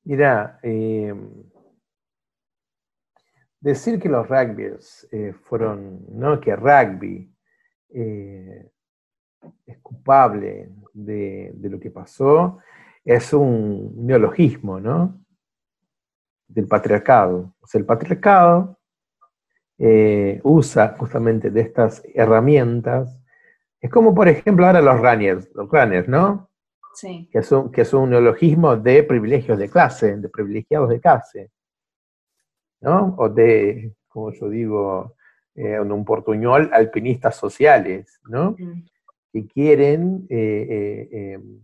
Mira, 0.03 0.59
eh, 0.61 1.11
decir 3.59 3.99
que 3.99 4.09
los 4.09 4.27
rugbyers 4.27 5.07
eh, 5.11 5.33
fueron, 5.33 6.05
no, 6.09 6.39
que 6.39 6.55
rugby 6.55 7.31
eh, 7.93 8.69
es 9.65 9.77
culpable 9.79 10.69
de, 10.93 11.53
lo 11.63 11.79
que 11.79 11.91
pasó, 11.91 12.59
es 13.03 13.33
un 13.33 14.05
neologismo, 14.05 14.79
¿no? 14.79 15.19
Del 16.47 16.67
patriarcado. 16.67 17.55
O 17.59 17.67
sea, 17.67 17.79
el 17.79 17.85
patriarcado 17.85 18.77
eh, 19.77 20.39
usa 20.43 20.95
justamente 20.97 21.49
de 21.49 21.61
estas 21.61 22.03
herramientas. 22.13 23.19
Es 23.79 23.89
como, 23.89 24.13
por 24.13 24.27
ejemplo, 24.27 24.65
ahora 24.65 24.81
los 24.81 24.99
runners, 24.99 25.49
los 25.53 25.69
runners, 25.69 26.07
¿no? 26.07 26.49
Sí. 26.93 27.29
Que 27.31 27.41
son, 27.43 27.71
que 27.71 27.85
son 27.85 28.03
un 28.03 28.09
neologismo 28.09 28.75
de 28.75 29.03
privilegios 29.03 29.57
de 29.57 29.69
clase, 29.69 30.17
de 30.17 30.27
privilegiados 30.27 30.89
de 30.89 30.99
clase. 30.99 31.51
¿No? 32.81 33.15
O 33.17 33.29
de, 33.29 33.93
como 34.07 34.31
yo 34.31 34.49
digo, 34.49 35.15
eh, 35.61 35.77
un 35.77 36.05
portuñol, 36.05 36.69
alpinistas 36.71 37.35
sociales, 37.35 38.21
¿no? 38.29 38.55
Que 39.33 39.45
quieren 39.45 40.25
eh, 40.29 41.09
eh, 41.11 41.33
em, 41.33 41.61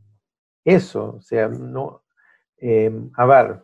eso, 0.65 1.15
o 1.17 1.21
sea, 1.21 1.47
no, 1.47 2.03
em, 2.57 3.09
a 3.15 3.25
ver, 3.25 3.63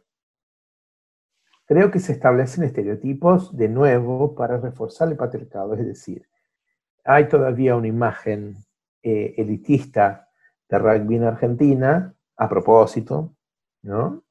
creo 1.66 1.92
que 1.92 2.00
se 2.00 2.14
establecen 2.14 2.64
estereotipos 2.64 3.58
de 3.58 3.68
nuevo 3.68 4.34
para 4.34 4.58
reforzar 4.58 5.10
el 5.10 5.18
patriarcado, 5.18 5.74
es 5.74 5.86
decir, 5.86 6.26
hay 7.04 7.28
todavía 7.28 7.76
una 7.76 7.88
imagen 7.88 8.56
elitista 9.04 10.30
de 10.70 10.80
rugby 10.80 11.16
en 11.18 11.24
Argentina, 11.24 12.16
a 12.38 12.48
propósito, 12.48 13.36
¿no? 13.82 14.24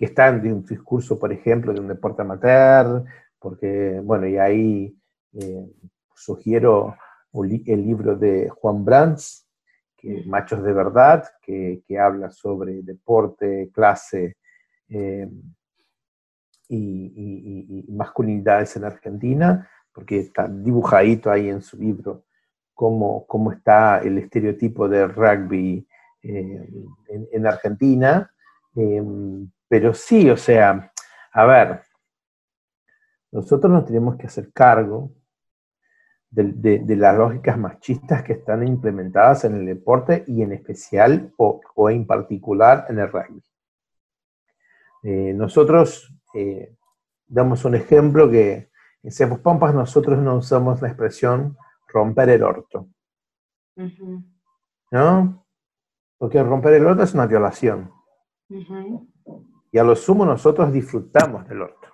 Que 0.00 0.06
están 0.06 0.40
de 0.40 0.50
un 0.50 0.64
discurso, 0.64 1.18
por 1.18 1.30
ejemplo, 1.30 1.74
de 1.74 1.80
un 1.80 1.88
deporte 1.88 2.22
amateur, 2.22 3.04
porque, 3.38 4.00
bueno, 4.02 4.26
y 4.26 4.38
ahí 4.38 4.96
eh, 5.34 5.70
sugiero 6.14 6.96
el 7.34 7.84
libro 7.84 8.16
de 8.16 8.48
Juan 8.48 8.82
Brands, 8.82 9.46
que, 9.98 10.24
Machos 10.24 10.62
de 10.62 10.72
Verdad, 10.72 11.24
que, 11.42 11.82
habla 12.00 12.30
sobre 12.30 12.80
deporte, 12.80 13.70
clase 13.74 14.38
eh, 14.88 15.28
y, 16.70 17.84
masculinidades 17.90 18.74
en 18.76 18.84
Argentina, 18.84 19.68
porque 19.92 20.20
está 20.20 20.48
dibujadito 20.48 21.30
ahí 21.30 21.50
en 21.50 21.60
su 21.60 21.76
libro 21.76 22.24
cómo, 22.72 23.26
cómo 23.26 23.52
está 23.52 23.98
el 23.98 24.16
estereotipo 24.16 24.88
del 24.88 25.10
rugby 25.10 25.86
eh, 26.22 26.70
en, 27.32 27.46
Argentina. 27.46 28.32
Pero 29.70 29.94
sí, 29.94 30.28
o 30.28 30.36
sea, 30.36 30.92
a 31.32 31.46
ver, 31.46 31.82
nosotros 33.30 33.72
nos 33.72 33.84
tenemos 33.86 34.16
que 34.16 34.26
hacer 34.26 34.52
cargo 34.52 35.12
de, 36.28 36.96
las 36.96 37.16
lógicas 37.16 37.56
machistas 37.56 38.24
que 38.24 38.32
están 38.32 38.66
implementadas 38.66 39.44
en 39.44 39.54
el 39.54 39.66
deporte 39.66 40.24
y 40.26 40.42
en 40.42 40.54
especial 40.54 41.32
o, 41.36 41.88
en 41.88 42.04
particular 42.04 42.86
en 42.88 42.98
el 42.98 43.12
rugby. 43.12 43.40
Eh, 45.04 45.34
nosotros 45.34 46.12
eh, 46.34 46.74
damos 47.28 47.64
un 47.64 47.76
ejemplo 47.76 48.28
que 48.28 48.70
en 49.04 49.12
Cepos 49.12 49.38
Pampas 49.38 49.72
nosotros 49.72 50.18
no 50.18 50.34
usamos 50.34 50.82
la 50.82 50.88
expresión 50.88 51.56
romper 51.86 52.30
el 52.30 52.42
orto. 52.42 52.88
¿No? 54.90 55.46
Porque 56.18 56.42
romper 56.42 56.74
el 56.74 56.86
orto 56.86 57.04
es 57.04 57.14
una 57.14 57.26
violación. 57.26 57.92
Y 59.72 59.78
a 59.78 59.84
lo 59.84 59.94
sumo 59.94 60.24
nosotros 60.24 60.72
disfrutamos 60.72 61.48
del 61.48 61.62
orto. 61.62 61.88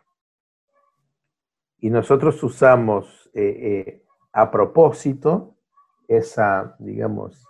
Y 1.78 1.90
nosotros 1.90 2.42
usamos 2.42 3.30
eh, 3.35 4.02
a 4.33 4.50
propósito 4.50 5.56
esa, 6.09 6.76
digamos, 6.78 7.47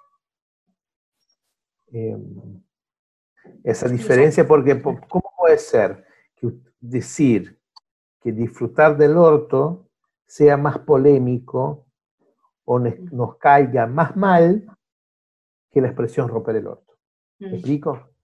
em, 1.92 2.62
esa 3.62 3.88
diferencia, 3.88 4.46
porque 4.46 4.80
¿cómo 4.82 5.32
puede 5.36 5.58
ser 5.58 6.04
que 6.34 6.52
decir 6.80 7.60
que 8.20 8.32
disfrutar 8.32 8.96
del 8.96 9.16
orto 9.16 9.88
sea 10.26 10.56
más 10.56 10.78
polémico 10.80 11.86
o 12.64 12.80
nos 12.80 13.36
caiga 13.36 13.86
más 13.86 14.16
mal 14.16 14.66
que 15.70 15.80
la 15.80 15.88
expresión 15.88 16.28
romper 16.28 16.56
el 16.56 16.66
orto? 16.66 16.94
¿Me 17.38 17.54
explico? 17.54 18.15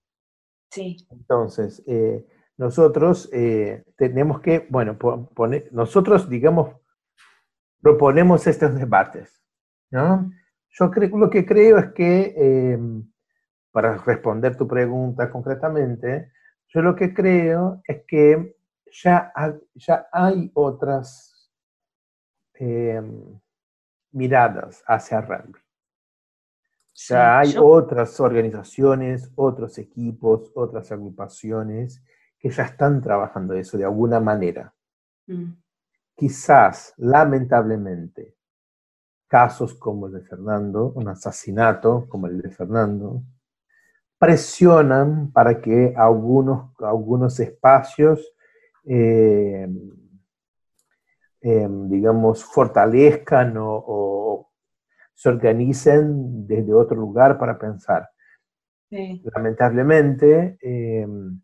Entonces, 1.11 1.83
eh, 1.87 2.25
nosotros 2.57 3.29
eh, 3.33 3.83
tenemos 3.97 4.41
que, 4.41 4.67
bueno, 4.69 4.97
poner, 4.97 5.69
nosotros, 5.71 6.29
digamos, 6.29 6.75
proponemos 7.81 8.45
estos 8.47 8.75
debates, 8.75 9.41
¿no? 9.91 10.31
Yo 10.69 10.89
creo, 10.89 11.17
lo 11.17 11.29
que 11.29 11.45
creo 11.45 11.77
es 11.77 11.93
que, 11.93 12.33
em, 12.35 13.11
para 13.71 13.97
responder 13.97 14.55
tu 14.55 14.67
pregunta 14.67 15.29
concretamente, 15.29 16.31
yo 16.67 16.81
lo 16.81 16.95
que 16.95 17.13
creo 17.13 17.81
es 17.87 18.03
que 18.07 18.55
ya, 18.91 19.31
ya 19.75 20.07
hay 20.11 20.51
otras 20.53 21.29
miradas 24.11 24.83
hacia 24.87 25.21
rugby. 25.21 25.62
Ya 26.95 27.39
hay 27.39 27.55
otras 27.57 28.19
organizaciones, 28.19 29.31
otros 29.35 29.77
equipos, 29.77 30.51
otras 30.53 30.91
agrupaciones 30.91 32.03
que 32.37 32.49
ya 32.49 32.63
están 32.63 33.01
trabajando 33.01 33.53
eso 33.53 33.77
de 33.77 33.85
alguna 33.85 34.19
manera. 34.19 34.73
Mm. 35.27 35.53
Quizás, 36.15 36.93
lamentablemente, 36.97 38.35
casos 39.27 39.73
como 39.73 40.07
el 40.07 40.13
de 40.13 40.21
Fernando, 40.21 40.91
un 40.95 41.07
asesinato 41.07 42.05
como 42.07 42.27
el 42.27 42.39
de 42.39 42.51
Fernando, 42.51 43.23
presionan 44.19 45.31
para 45.31 45.59
que 45.59 45.93
algunos, 45.97 46.71
algunos 46.79 47.39
espacios, 47.39 48.31
eh, 48.85 49.67
em, 51.41 51.89
digamos, 51.89 52.43
fortalezcan 52.45 53.55
o, 53.57 54.49
se 55.13 55.29
organicen 55.29 56.47
desde 56.47 56.73
otro 56.73 56.97
lugar 56.97 57.37
para 57.37 57.57
pensar. 57.57 58.09
Lamentablemente, 58.89 60.57
em, 60.61 61.41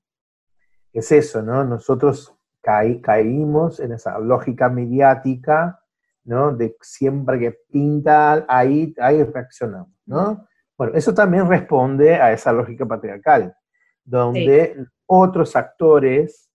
es 0.94 1.12
eso, 1.12 1.42
¿no? 1.42 1.64
Nosotros 1.64 2.36
caímos 2.62 3.80
en 3.80 3.94
esa 3.94 4.20
lógica 4.20 4.70
mediática, 4.70 5.80
¿no? 6.26 6.56
De 6.56 6.76
siempre 6.82 7.40
que 7.40 7.58
pinta, 7.72 8.46
ahí, 8.48 8.94
ahí 9.00 9.24
reaccionamos, 9.24 9.96
¿no? 10.06 10.48
Bueno, 10.78 10.94
eso 10.96 11.14
también 11.14 11.48
responde 11.48 12.16
a 12.16 12.32
esa 12.32 12.54
lógica 12.54 12.86
patriarcal, 12.86 13.56
donde 14.04 14.86
otros 15.08 15.56
actores 15.56 16.50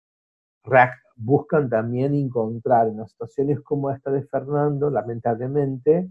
buscan 1.16 1.68
también 1.68 2.14
encontrar 2.14 2.88
en 2.88 3.06
situaciones 3.06 3.60
como 3.60 3.90
esta 3.90 4.10
de 4.10 4.22
Fernando, 4.26 4.90
lamentablemente, 4.90 6.08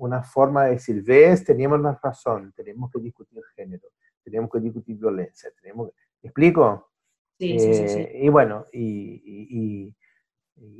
una 0.00 0.22
forma 0.22 0.64
de 0.64 0.72
decir, 0.72 1.02
ves, 1.02 1.44
teníamos 1.44 1.80
la 1.80 1.98
razón, 2.02 2.52
tenemos 2.56 2.90
que 2.90 3.00
discutir 3.00 3.42
género, 3.54 3.88
tenemos 4.24 4.50
que 4.50 4.60
discutir 4.60 4.96
violencia, 4.96 5.50
tenemos 5.60 5.90
¿Me 6.22 6.28
explico? 6.28 6.90
Sí, 7.38 7.58
sí, 7.58 7.74
sí, 7.74 7.98
eh, 7.98 8.20
Y 8.24 8.28
bueno, 8.28 8.66
y, 8.72 9.94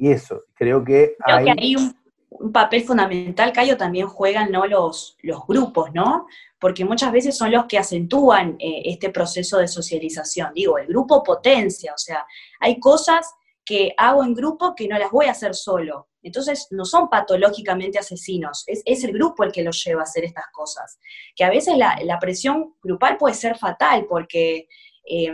eso, 0.00 0.44
creo 0.54 0.84
que 0.84 1.16
creo 1.18 1.36
hay... 1.36 1.44
que 1.44 1.50
hay 1.58 1.76
un, 1.76 2.52
papel 2.52 2.84
fundamental, 2.84 3.52
Cayo, 3.52 3.76
también 3.76 4.06
juegan 4.06 4.52
¿no? 4.52 4.66
los, 4.66 5.16
los 5.22 5.46
grupos, 5.46 5.92
¿no? 5.92 6.26
Porque 6.58 6.84
muchas 6.84 7.10
veces 7.12 7.36
son 7.36 7.50
los 7.50 7.66
que 7.66 7.76
acentúan 7.76 8.56
eh, 8.58 8.82
este 8.84 9.10
proceso 9.10 9.58
de 9.58 9.66
socialización. 9.66 10.52
Digo, 10.54 10.78
el 10.78 10.86
grupo 10.86 11.22
potencia, 11.24 11.92
o 11.92 11.98
sea, 11.98 12.24
hay 12.60 12.78
cosas 12.78 13.34
que 13.70 13.94
hago 13.96 14.24
en 14.24 14.34
grupo 14.34 14.74
que 14.74 14.88
no 14.88 14.98
las 14.98 15.12
voy 15.12 15.26
a 15.26 15.30
hacer 15.30 15.54
solo. 15.54 16.08
Entonces, 16.22 16.66
no 16.72 16.84
son 16.84 17.08
patológicamente 17.08 18.00
asesinos, 18.00 18.64
es, 18.66 18.82
es, 18.84 19.04
el 19.04 19.12
grupo 19.12 19.44
el 19.44 19.52
que 19.52 19.62
los 19.62 19.80
lleva 19.84 20.00
a 20.00 20.02
hacer 20.02 20.24
estas 20.24 20.46
cosas. 20.52 20.98
Que 21.36 21.44
a 21.44 21.50
veces 21.50 21.78
la, 21.78 21.96
la 22.02 22.18
presión 22.18 22.74
grupal 22.82 23.16
puede 23.16 23.34
ser 23.34 23.56
fatal 23.56 24.06
porque 24.08 24.66
eh, 25.08 25.32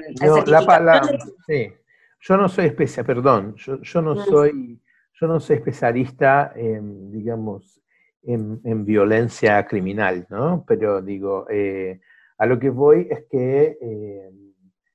yo 2.21 2.37
no 2.37 2.49
soy 2.51 2.67
especialista, 2.67 3.05
perdón, 3.05 3.57
yo, 3.57 4.03
no 4.03 4.15
mm. 4.15 4.25
soy, 4.27 4.83
yo 5.19 5.27
no 5.27 5.41
soy 5.41 5.57
especialista 5.57 6.53
en, 6.55 7.11
digamos, 7.11 7.81
en, 8.23 8.85
violencia 8.85 9.67
criminal, 9.67 10.27
¿no? 10.29 10.63
Pero 10.69 11.01
digo, 11.01 11.47
eh, 11.49 12.01
a 12.37 12.45
lo 12.45 12.59
que 12.59 12.69
voy 12.69 13.09
es 13.11 13.25
que 13.31 13.79
eh, 13.81 14.31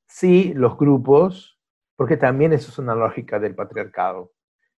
sí, 0.06 0.54
los 0.54 0.78
grupos, 0.78 1.58
porque 2.02 2.18
también 2.18 2.52
eso 2.52 2.72
es 2.72 2.80
una 2.80 2.96
lógica 2.96 3.38
del 3.38 3.54
patriarcado, 3.54 4.32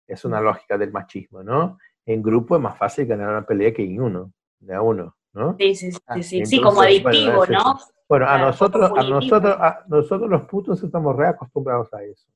es 0.05 0.25
una 0.25 0.41
mm. 0.41 0.43
lógica 0.43 0.77
del 0.77 0.91
machismo, 0.91 1.41
¿no? 1.41 1.77
En 2.05 2.21
grupo 2.21 2.57
es 2.57 2.61
más 2.61 2.77
fácil 2.77 3.05
ganar 3.05 3.29
una 3.29 3.45
pelea 3.45 3.73
que 3.73 3.81
en 3.81 4.01
uno, 4.01 4.33
de 4.59 4.75
a 4.75 4.81
uno, 4.81 5.15
¿no? 5.31 5.55
Sí, 5.57 5.73
sí, 5.73 5.93
sí, 6.21 6.45
sí, 6.45 6.61
como 6.61 6.81
adictivo, 6.81 7.45
¿no? 7.45 7.79
Bueno, 8.09 8.27
a 8.27 8.37
nosotros, 8.37 8.91
a 8.97 9.03
nosotros, 9.03 9.55
a 9.57 9.85
nosotros 9.87 10.29
los 10.29 10.41
putos 10.49 10.83
estamos 10.83 11.15
reacostumbrados 11.15 11.93
a 11.93 12.03
eso. 12.03 12.27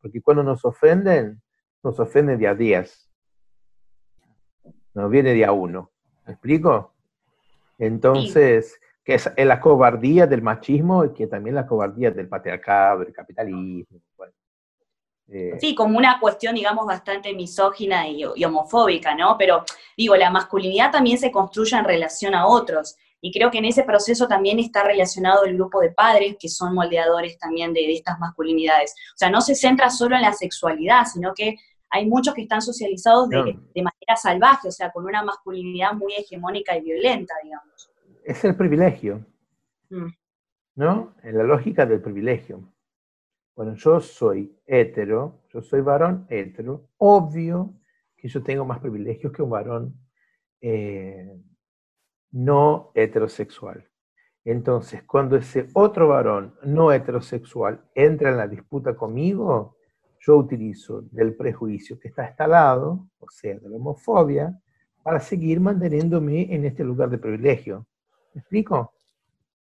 Porque 0.00 0.22
cuando 0.22 0.44
nos 0.44 0.64
ofenden, 0.64 1.42
nos 1.82 1.98
ofenden 1.98 2.38
de 2.38 2.46
a 2.46 2.54
10. 2.54 3.10
Nos 4.94 5.10
viene 5.10 5.34
de 5.34 5.44
a 5.44 5.50
uno. 5.50 5.90
¿Me 6.24 6.34
explico? 6.34 6.94
Entonces, 7.78 8.80
que 9.04 9.14
es, 9.14 9.30
la 9.36 9.60
cobardía 9.60 10.26
del 10.26 10.42
machismo 10.42 11.04
y 11.04 11.12
que 11.12 11.26
también 11.26 11.54
la 11.54 11.66
cobardía 11.66 12.10
del 12.10 12.28
patriarcado, 12.28 13.00
del 13.00 13.12
capitalismo. 13.12 13.84
Eh, 15.28 15.56
sí, 15.58 15.74
como 15.74 15.96
una 15.96 16.20
cuestión, 16.20 16.54
digamos, 16.54 16.86
bastante 16.86 17.32
misógina 17.32 18.06
y, 18.08 18.24
y, 18.34 18.44
homofóbica, 18.44 19.14
¿no? 19.14 19.36
Pero 19.38 19.64
digo, 19.96 20.16
la 20.16 20.30
masculinidad 20.30 20.90
también 20.90 21.18
se 21.18 21.30
construye 21.30 21.76
en 21.76 21.84
relación 21.84 22.34
a 22.34 22.46
otros. 22.46 22.96
Y 23.20 23.32
creo 23.32 23.50
que 23.50 23.56
en 23.56 23.64
ese 23.64 23.84
proceso 23.84 24.28
también 24.28 24.58
está 24.58 24.84
relacionado 24.84 25.44
el 25.44 25.54
grupo 25.54 25.80
de 25.80 25.92
padres, 25.92 26.36
que 26.38 26.50
son 26.50 26.74
moldeadores 26.74 27.38
también 27.38 27.72
de, 27.72 27.90
estas 27.90 28.18
masculinidades. 28.18 28.94
O 29.14 29.16
sea, 29.16 29.30
no 29.30 29.40
se 29.40 29.54
centra 29.54 29.88
solo 29.88 30.14
en 30.14 30.20
la 30.20 30.34
sexualidad, 30.34 31.06
sino 31.10 31.32
que 31.34 31.56
hay 31.88 32.06
muchos 32.06 32.34
que 32.34 32.42
están 32.42 32.60
socializados 32.60 33.30
de, 33.30 33.56
manera 33.76 34.16
salvaje, 34.20 34.68
o 34.68 34.72
sea, 34.72 34.90
con 34.90 35.06
una 35.06 35.22
masculinidad 35.22 35.94
muy 35.94 36.12
hegemónica 36.12 36.76
y 36.76 36.82
violenta, 36.82 37.32
digamos. 37.42 37.90
Es 38.24 38.42
el 38.44 38.56
privilegio, 38.56 39.26
mm. 39.90 40.06
¿no? 40.76 41.14
En 41.22 41.36
la 41.36 41.44
lógica 41.44 41.84
del 41.84 42.00
privilegio. 42.00 42.72
Bueno, 43.54 43.74
yo 43.74 44.00
soy 44.00 44.58
hetero, 44.66 45.42
yo 45.52 45.60
soy 45.60 45.82
varón 45.82 46.26
hetero, 46.28 46.88
obvio 46.96 47.74
que 48.16 48.28
yo 48.28 48.42
tengo 48.42 48.64
más 48.64 48.80
privilegios 48.80 49.30
que 49.32 49.42
un 49.42 49.50
varón 49.50 49.94
eh, 50.60 51.38
no 52.32 52.90
heterosexual. 52.94 53.86
Entonces, 54.44 55.02
cuando 55.04 55.36
ese 55.36 55.68
otro 55.74 56.08
varón 56.08 56.54
no 56.64 56.92
heterosexual 56.92 57.84
entra 57.94 58.30
en 58.30 58.38
la 58.38 58.48
disputa 58.48 58.96
conmigo, 58.96 59.76
yo 60.18 60.36
utilizo 60.38 61.02
del 61.10 61.36
prejuicio 61.36 61.98
que 61.98 62.08
está 62.08 62.26
instalado, 62.26 63.08
o 63.18 63.28
sea, 63.30 63.58
de 63.58 63.68
la 63.68 63.76
homofobia, 63.76 64.58
para 65.02 65.20
seguir 65.20 65.60
manteniéndome 65.60 66.54
en 66.54 66.64
este 66.64 66.82
lugar 66.82 67.10
de 67.10 67.18
privilegio. 67.18 67.86
¿Me 68.34 68.40
explico? 68.40 68.92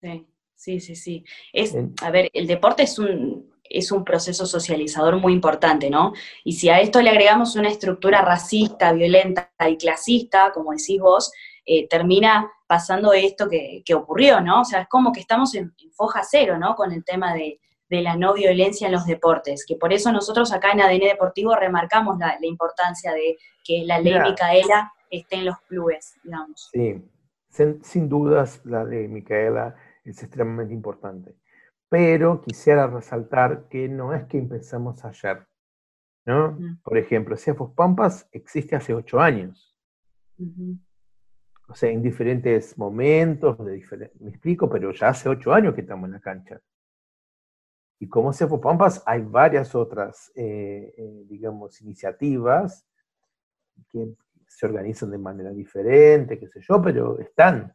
Sí, 0.01 0.27
sí, 0.55 0.79
sí, 0.79 0.95
sí. 0.95 1.25
Es, 1.53 1.75
a 2.01 2.11
ver, 2.11 2.29
el 2.33 2.45
deporte 2.45 2.83
es 2.83 2.99
un, 2.99 3.49
es 3.69 3.91
un 3.91 4.03
proceso 4.03 4.45
socializador 4.45 5.17
muy 5.17 5.33
importante, 5.33 5.89
¿no? 5.89 6.13
Y 6.43 6.53
si 6.53 6.69
a 6.69 6.79
esto 6.79 7.01
le 7.01 7.09
agregamos 7.09 7.55
una 7.55 7.69
estructura 7.69 8.21
racista, 8.21 8.91
violenta 8.93 9.49
y 9.67 9.77
clasista, 9.77 10.51
como 10.53 10.71
decís 10.71 10.99
vos, 10.99 11.31
eh, 11.65 11.87
termina 11.87 12.51
pasando 12.67 13.13
esto 13.13 13.47
que, 13.49 13.83
ocurrió, 13.95 14.41
¿no? 14.41 14.61
O 14.61 14.65
sea, 14.65 14.81
es 14.81 14.87
como 14.87 15.11
que 15.11 15.21
estamos 15.21 15.55
en, 15.55 15.73
foja 15.93 16.21
cero, 16.23 16.57
¿no? 16.57 16.75
Con 16.75 16.91
el 16.91 17.03
tema 17.03 17.33
de, 17.33 17.59
la 17.89 18.17
no 18.17 18.33
violencia 18.33 18.87
en 18.87 18.93
los 18.93 19.05
deportes, 19.05 19.65
que 19.65 19.77
por 19.77 19.93
eso 19.93 20.11
nosotros 20.11 20.51
acá 20.51 20.71
en 20.73 20.81
ADN 20.81 21.07
Deportivo 21.07 21.55
remarcamos 21.55 22.17
la, 22.17 22.37
importancia 22.41 23.13
de 23.13 23.37
que 23.63 23.83
la 23.85 23.99
ley 23.99 24.19
Micaela 24.19 24.91
esté 25.09 25.37
en 25.37 25.45
los 25.45 25.57
clubes, 25.61 26.15
digamos. 26.21 26.69
Sí, 26.73 27.01
sin, 27.49 28.09
dudas 28.09 28.61
la 28.65 28.83
ley 28.83 29.07
Micaela 29.07 29.75
es 30.03 30.21
extremadamente 30.21 30.73
importante. 30.73 31.35
pero 31.89 32.41
quisiera 32.41 32.85
resaltar 32.87 33.69
que 33.69 33.87
no 33.87 34.13
es 34.13 34.25
que 34.25 34.37
empezamos 34.37 35.05
ayer, 35.05 35.47
¿no? 36.25 36.51
Mm. 36.51 36.81
Por 36.83 36.97
ejemplo, 36.97 37.37
Ciafos 37.37 37.71
Pampas 37.71 38.27
existe 38.33 38.75
hace 38.75 38.93
ocho 38.93 39.21
años. 39.21 39.73
Ujú. 40.37 40.77
O 41.69 41.75
sea, 41.75 41.89
en 41.89 42.01
diferentes 42.01 42.77
momentos, 42.77 43.57
de 43.65 43.73
diferen- 43.75 44.11
me 44.19 44.31
explico, 44.31 44.69
pero 44.69 44.91
ya 44.91 45.07
hace 45.09 45.29
ocho 45.29 45.53
años 45.53 45.73
que 45.75 45.81
estamos 45.81 46.07
en 46.07 46.13
la 46.13 46.19
cancha. 46.19 46.59
Y 47.99 48.07
como 48.09 48.33
Ciafos 48.33 48.59
Pampas, 48.59 49.01
hay 49.05 49.21
varias 49.21 49.73
otras, 49.73 50.29
eh, 50.35 50.93
eh, 50.97 51.23
digamos, 51.29 51.81
iniciativas 51.81 52.85
que 53.89 54.13
se 54.47 54.65
organizan 54.65 55.11
de 55.11 55.17
manera 55.17 55.51
diferente, 55.51 56.39
qué 56.39 56.47
sé 56.47 56.59
yo, 56.67 56.81
pero 56.81 57.19
están. 57.19 57.57
¿Me 57.67 57.73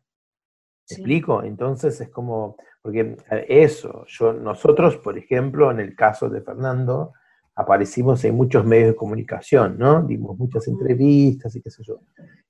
Sí. 0.85 0.95
explico? 0.97 1.43
Entonces 1.45 2.01
es 2.01 2.09
como, 2.09 2.57
porque 2.83 3.17
eso, 3.49 4.05
yo, 4.09 4.33
nosotros, 4.33 4.97
por 4.97 5.17
ejemplo, 5.17 5.71
en 5.71 5.79
el 5.81 5.95
caso 5.95 6.29
de 6.29 6.41
Fernando, 6.43 7.13
aparecimos 7.55 8.25
en 8.25 8.35
muchos 8.35 8.65
medios 8.65 8.89
de 8.89 8.97
comunicación, 8.97 9.79
¿no? 9.79 10.03
Dimos 10.03 10.37
muchas 10.39 10.67
entrevistas 10.69 11.55
y 11.55 11.63
qué 11.63 11.71
sé 11.71 11.83
yo. 11.85 12.01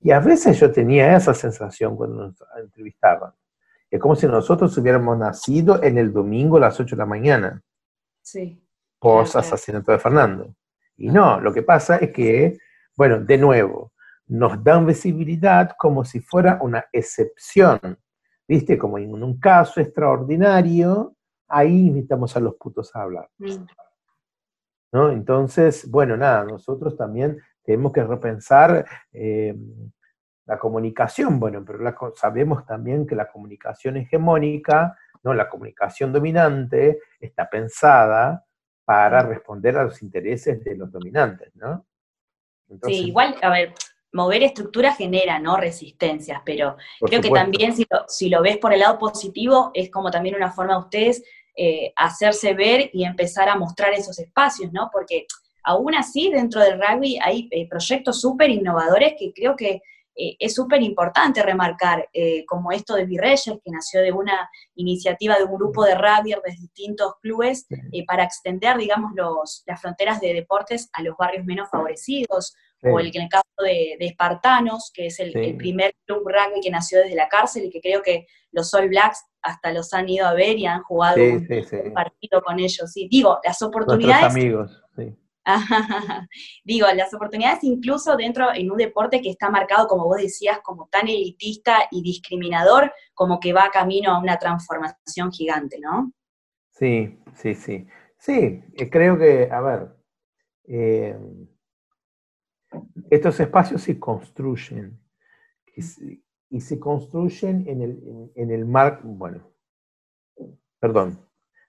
Y 0.00 0.12
a 0.12 0.20
veces 0.20 0.58
yo 0.58 0.70
tenía 0.72 1.14
esa 1.16 1.34
sensación 1.34 1.96
cuando 1.96 2.28
nos 2.28 2.44
entrevistaban. 2.58 3.32
Es 3.90 4.00
como 4.00 4.16
si 4.16 4.26
nosotros 4.26 4.76
hubiéramos 4.78 5.18
nacido 5.18 5.82
en 5.82 5.98
el 5.98 6.12
domingo 6.12 6.56
a 6.56 6.60
las 6.60 6.80
8 6.80 6.96
de 6.96 7.00
la 7.00 7.06
mañana, 7.06 7.62
Sí. 8.22 8.64
post 8.98 9.36
asesinato 9.36 9.92
de 9.92 9.98
Fernando. 9.98 10.54
Y 10.96 11.08
no, 11.08 11.38
lo 11.40 11.52
que 11.52 11.62
pasa 11.62 11.96
es 11.96 12.12
que, 12.12 12.56
bueno, 12.96 13.18
de 13.20 13.36
nuevo, 13.36 13.92
nos 14.28 14.62
dan 14.62 14.86
visibilidad 14.86 15.72
como 15.78 16.04
si 16.04 16.20
fuera 16.20 16.58
una 16.62 16.86
excepción. 16.92 17.98
¿Viste? 18.46 18.76
Como 18.76 18.98
en 18.98 19.22
un 19.22 19.38
caso 19.38 19.80
extraordinario, 19.80 21.16
ahí 21.48 21.86
invitamos 21.86 22.36
a 22.36 22.40
los 22.40 22.54
putos 22.56 22.94
a 22.94 23.02
hablar. 23.02 23.28
Mm. 23.38 23.66
¿no? 24.92 25.10
Entonces, 25.10 25.90
bueno, 25.90 26.16
nada, 26.16 26.44
nosotros 26.44 26.96
también 26.96 27.40
tenemos 27.62 27.92
que 27.92 28.04
repensar 28.04 28.84
eh, 29.12 29.54
la 30.46 30.58
comunicación, 30.58 31.38
bueno, 31.38 31.64
pero 31.64 31.78
la 31.78 31.96
sabemos 32.14 32.66
también 32.66 33.06
que 33.06 33.14
la 33.14 33.30
comunicación 33.30 33.96
hegemónica, 33.96 34.98
¿no? 35.22 35.32
la 35.34 35.48
comunicación 35.48 36.12
dominante, 36.12 37.00
está 37.20 37.48
pensada 37.48 38.44
para 38.84 39.22
responder 39.22 39.78
a 39.78 39.84
los 39.84 40.02
intereses 40.02 40.62
de 40.62 40.76
los 40.76 40.90
dominantes, 40.90 41.54
¿no? 41.54 41.86
Entonces, 42.68 42.98
Sí, 42.98 43.08
igual, 43.08 43.36
a 43.40 43.50
ver, 43.50 43.72
mover 44.12 44.42
estructuras 44.42 44.96
genera, 44.96 45.38
¿no? 45.38 45.56
Resistencias, 45.56 46.42
pero 46.44 46.76
por 47.00 47.08
creo 47.08 47.22
que 47.22 47.30
también 47.30 47.74
si 47.74 47.86
lo, 47.90 48.04
si 48.08 48.28
lo 48.28 48.42
ves 48.42 48.58
por 48.58 48.72
el 48.72 48.80
lado 48.80 48.98
positivo, 48.98 49.70
es 49.74 49.90
como 49.90 50.10
también 50.10 50.34
una 50.34 50.52
forma 50.52 50.74
de 50.74 50.80
ustedes 50.80 51.22
eh, 51.54 51.92
hacerse 51.96 52.54
ver 52.54 52.88
y 52.94 53.04
empezar 53.04 53.46
a 53.50 53.56
mostrar 53.56 53.92
esos 53.92 54.18
espacios, 54.18 54.72
¿no? 54.72 54.88
Porque 54.90 55.26
aún 55.64 55.94
así, 55.94 56.30
dentro 56.30 56.62
del 56.62 56.80
rugby 56.80 57.18
hay 57.22 57.46
eh, 57.50 57.68
proyectos 57.68 58.22
súper 58.22 58.48
innovadores 58.48 59.16
que 59.18 59.34
creo 59.34 59.54
que 59.54 59.82
eh, 60.14 60.36
es 60.38 60.54
súper 60.54 60.80
importante 60.80 61.42
remarcar, 61.42 62.08
como 62.46 62.72
esto 62.72 62.94
de 62.94 63.04
Virreyes, 63.04 63.58
que 63.62 63.70
nació 63.70 64.00
de 64.00 64.12
una 64.12 64.48
iniciativa 64.74 65.36
de 65.36 65.44
un 65.44 65.54
grupo 65.54 65.84
de 65.84 65.94
rugby 65.94 66.32
de 66.32 66.52
distintos 66.58 67.14
clubes 67.20 67.66
para 68.06 68.24
extender, 68.24 68.76
digamos, 68.76 69.12
los, 69.14 69.62
las 69.66 69.80
fronteras 69.80 70.20
de 70.20 70.34
deportes 70.34 70.88
a 70.92 71.02
los 71.02 71.16
barrios 71.16 71.44
menos 71.46 71.70
favorecidos, 71.70 72.54
Sí. 72.82 72.88
o 72.88 72.98
el, 72.98 73.10
en 73.14 73.22
el 73.22 73.28
caso 73.28 73.44
de, 73.62 73.96
de 73.98 74.06
Espartanos, 74.06 74.90
que 74.92 75.06
es 75.06 75.20
el, 75.20 75.32
Sí. 75.32 75.38
el 75.38 75.56
primer 75.56 75.94
club 76.04 76.22
rugby 76.26 76.60
que 76.60 76.70
nació 76.70 76.98
desde 77.00 77.14
la 77.14 77.28
cárcel 77.28 77.64
y 77.66 77.70
que 77.70 77.80
creo 77.80 78.02
que 78.02 78.26
los 78.50 78.72
All 78.74 78.88
Blacks 78.88 79.24
hasta 79.40 79.72
los 79.72 79.92
han 79.94 80.08
ido 80.08 80.26
a 80.26 80.34
ver 80.34 80.58
y 80.58 80.66
han 80.66 80.82
jugado 80.82 81.16
Sí, 81.16 81.30
un, 81.30 81.92
partido 81.94 82.42
con 82.42 82.58
ellos. 82.58 82.92
Sí, 82.92 83.08
digo, 83.10 83.38
las 83.44 83.60
Nuestros 83.60 83.68
oportunidades, 83.68 84.24
amigos, 84.34 84.82
sí. 84.96 85.14
digo, 86.64 86.86
las 86.94 87.12
oportunidades 87.14 87.64
incluso 87.64 88.16
dentro 88.16 88.54
en 88.54 88.70
un 88.70 88.76
deporte 88.76 89.20
que 89.20 89.30
está 89.30 89.50
marcado, 89.50 89.86
como 89.88 90.04
vos 90.04 90.18
decías, 90.18 90.60
como 90.60 90.88
tan 90.88 91.08
elitista 91.08 91.88
y 91.90 92.02
discriminador, 92.02 92.92
como 93.14 93.40
que 93.40 93.52
va 93.52 93.70
camino 93.72 94.12
a 94.12 94.18
una 94.20 94.38
transformación 94.38 95.32
gigante, 95.32 95.78
¿no? 95.80 96.12
Sí, 96.70 97.18
sí, 97.34 97.54
sí. 97.54 97.86
Sí, 98.18 98.62
eh, 98.76 98.88
creo 98.90 99.18
que, 99.18 99.48
a 99.50 99.60
ver, 99.60 99.88
eh, 100.68 101.16
estos 103.14 103.38
espacios 103.40 103.82
se 103.82 103.98
construyen 103.98 104.98
y 105.76 105.82
se, 105.82 106.22
y 106.50 106.60
se 106.60 106.78
construyen 106.78 107.68
en 107.68 107.82
el, 107.82 107.90
en, 108.06 108.32
en 108.34 108.50
el 108.50 108.64
mar, 108.64 109.00
bueno, 109.02 109.52
perdón, 110.80 111.18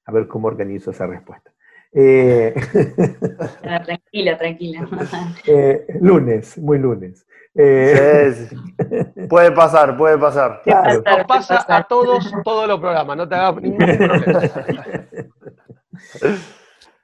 a 0.06 0.12
ver 0.12 0.28
cómo 0.28 0.48
organizo 0.48 0.92
esa 0.92 1.06
respuesta. 1.08 1.54
Eh, 1.92 2.54
Ah, 3.64 3.82
Tranquilo, 3.84 4.38
tranquilo. 4.38 4.88
eh, 5.48 5.86
lunes, 6.02 6.58
muy 6.58 6.78
lunes. 6.80 7.26
Eh, 7.56 8.34
Sí, 8.50 8.56
sí. 8.56 9.28
Puede 9.28 9.52
pasar, 9.52 9.96
puede 9.98 10.18
pasar. 10.18 10.62
claro. 10.64 11.04
Nos 11.06 11.26
pasa 11.28 11.58
pasa. 11.58 11.78
a 11.78 11.84
todos 11.84 12.32
todos 12.44 12.68
los 12.68 12.80
programas, 12.80 13.16
no 13.18 13.28
te 13.30 13.36
hagas 13.36 13.62
ningún 13.62 13.78
problema. 13.78 14.42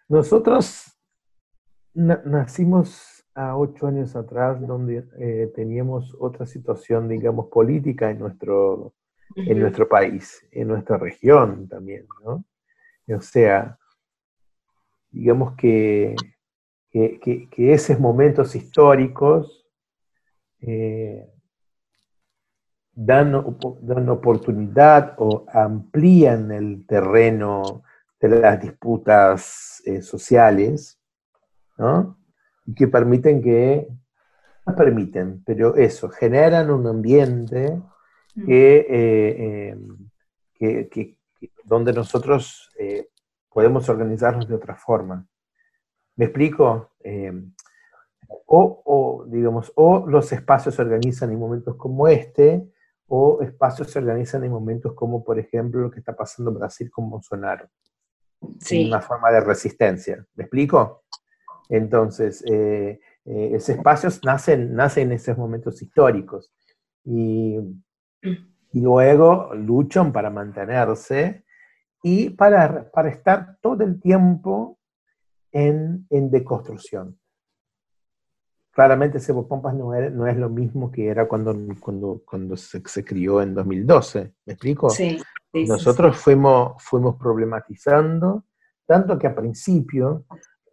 Nosotros 0.07 0.97
na- 1.93 2.21
nacimos 2.25 3.18
a 3.39 3.55
ocho 3.55 3.87
años 3.87 4.15
atrás 4.17 4.59
donde 4.67 5.05
eh, 5.17 5.51
teníamos 5.55 6.13
otra 6.19 6.45
situación, 6.45 7.07
digamos, 7.07 7.47
política 7.47 8.09
en 8.11 8.19
nuestro, 8.19 8.93
en 9.35 9.59
nuestro 9.61 9.87
país, 9.87 10.45
en 10.51 10.67
nuestra 10.67 10.97
región 10.97 11.67
también, 11.69 12.05
¿no? 12.25 12.43
O 13.15 13.21
sea, 13.21 13.77
digamos 15.09 15.55
que, 15.55 16.15
que, 16.91 17.19
que- 17.21 17.49
que 17.49 17.73
esos 17.73 17.97
momentos 17.99 18.55
históricos 18.55 19.65
eh, 20.61 21.25
dan, 22.93 23.31
dan 23.81 24.09
oportunidad 24.09 25.15
o 25.17 25.45
amplían 25.53 26.51
el 26.51 26.85
terreno 26.85 27.83
de 28.19 28.27
las 28.29 28.61
disputas 28.61 29.81
eh, 29.85 30.01
sociales, 30.01 30.99
¿no? 31.77 32.18
Y 32.69 32.75
que 32.75 32.87
permiten 32.87 33.41
que, 33.41 33.87
no 34.67 34.75
permiten, 34.75 35.43
pero 35.43 35.75
eso, 35.75 36.09
generan 36.09 36.69
un 36.69 36.85
ambiente 36.85 37.81
que, 38.45 38.77
eh, 38.77 38.85
eh, 39.69 39.77
que- 40.53 40.87
que- 40.89 41.17
que- 41.39 41.51
donde 41.63 41.93
nosotros 41.93 42.69
eh, 42.77 43.09
podemos 43.49 43.89
organizarnos 43.89 44.47
de 44.47 44.55
otra 44.55 44.75
forma. 44.75 45.25
¿Me 46.15 46.25
explico? 46.25 46.91
Eh, 47.03 47.33
o, 48.45 48.81
o, 48.85 49.25
digamos, 49.25 49.71
o 49.75 50.05
los 50.07 50.31
espacios 50.31 50.75
se 50.75 50.81
organizan 50.83 51.31
en 51.31 51.39
momentos 51.39 51.75
como 51.75 52.07
este, 52.07 52.69
o 53.07 53.41
espacios 53.41 53.89
se 53.91 53.97
organizan 53.97 54.43
en 54.43 54.51
momentos 54.51 54.93
como, 54.93 55.23
por 55.23 55.39
ejemplo, 55.39 55.81
lo 55.81 55.89
que 55.89 55.99
está 55.99 56.15
pasando 56.15 56.51
en 56.51 56.59
Brasil 56.59 56.91
con 56.91 57.09
Bolsonaro, 57.09 57.67
en 58.41 58.49
Sí, 58.59 58.85
una 58.85 59.01
forma 59.01 59.31
de 59.31 59.39
resistencia. 59.41 60.23
¿Me 60.35 60.43
explico? 60.43 61.03
Entonces, 61.69 62.43
eh, 62.51 62.99
eh, 63.25 63.51
esos 63.53 63.69
espacios 63.77 64.19
nacen, 64.25 64.73
nacen 64.73 65.09
en 65.09 65.13
esos 65.13 65.37
momentos 65.37 65.81
históricos 65.81 66.51
y, 67.05 67.57
y 68.73 68.81
luego 68.81 69.53
luchan 69.53 70.11
para 70.11 70.29
mantenerse 70.29 71.45
y 72.01 72.31
para, 72.31 72.89
para 72.91 73.09
estar 73.09 73.57
todo 73.61 73.83
el 73.83 74.01
tiempo 74.01 74.79
en, 75.51 76.07
en 76.09 76.31
deconstrucción. 76.31 77.19
Claramente 78.71 79.19
Sebo 79.19 79.47
Pompas 79.47 79.75
no, 79.75 79.93
era- 79.93 80.09
no 80.09 80.25
es 80.27 80.37
lo 80.37 80.49
mismo 80.49 80.91
que 80.91 81.07
era 81.07 81.27
cuando, 81.27 81.55
cuando, 81.79 82.21
cuando 82.25 82.55
se, 82.55 82.81
se 82.85 83.03
crió 83.03 83.41
en 83.41 83.53
2012, 83.53 84.33
¿me 84.45 84.53
explico? 84.53 84.87
sí, 84.89 85.17
sí, 85.17 85.19
sí, 85.53 85.67
Nosotros 85.67 86.17
fuimos, 86.17 86.81
fuimos 86.81 87.15
problematizando, 87.17 88.45
tanto 88.85 89.17
que 89.19 89.27
a 89.27 89.35
principio 89.35 90.25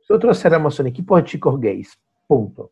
nosotros 0.09 0.45
éramos 0.45 0.79
un 0.79 0.87
equipo 0.87 1.16
de 1.16 1.25
chicos 1.25 1.61
gays, 1.61 1.99
punto. 2.27 2.71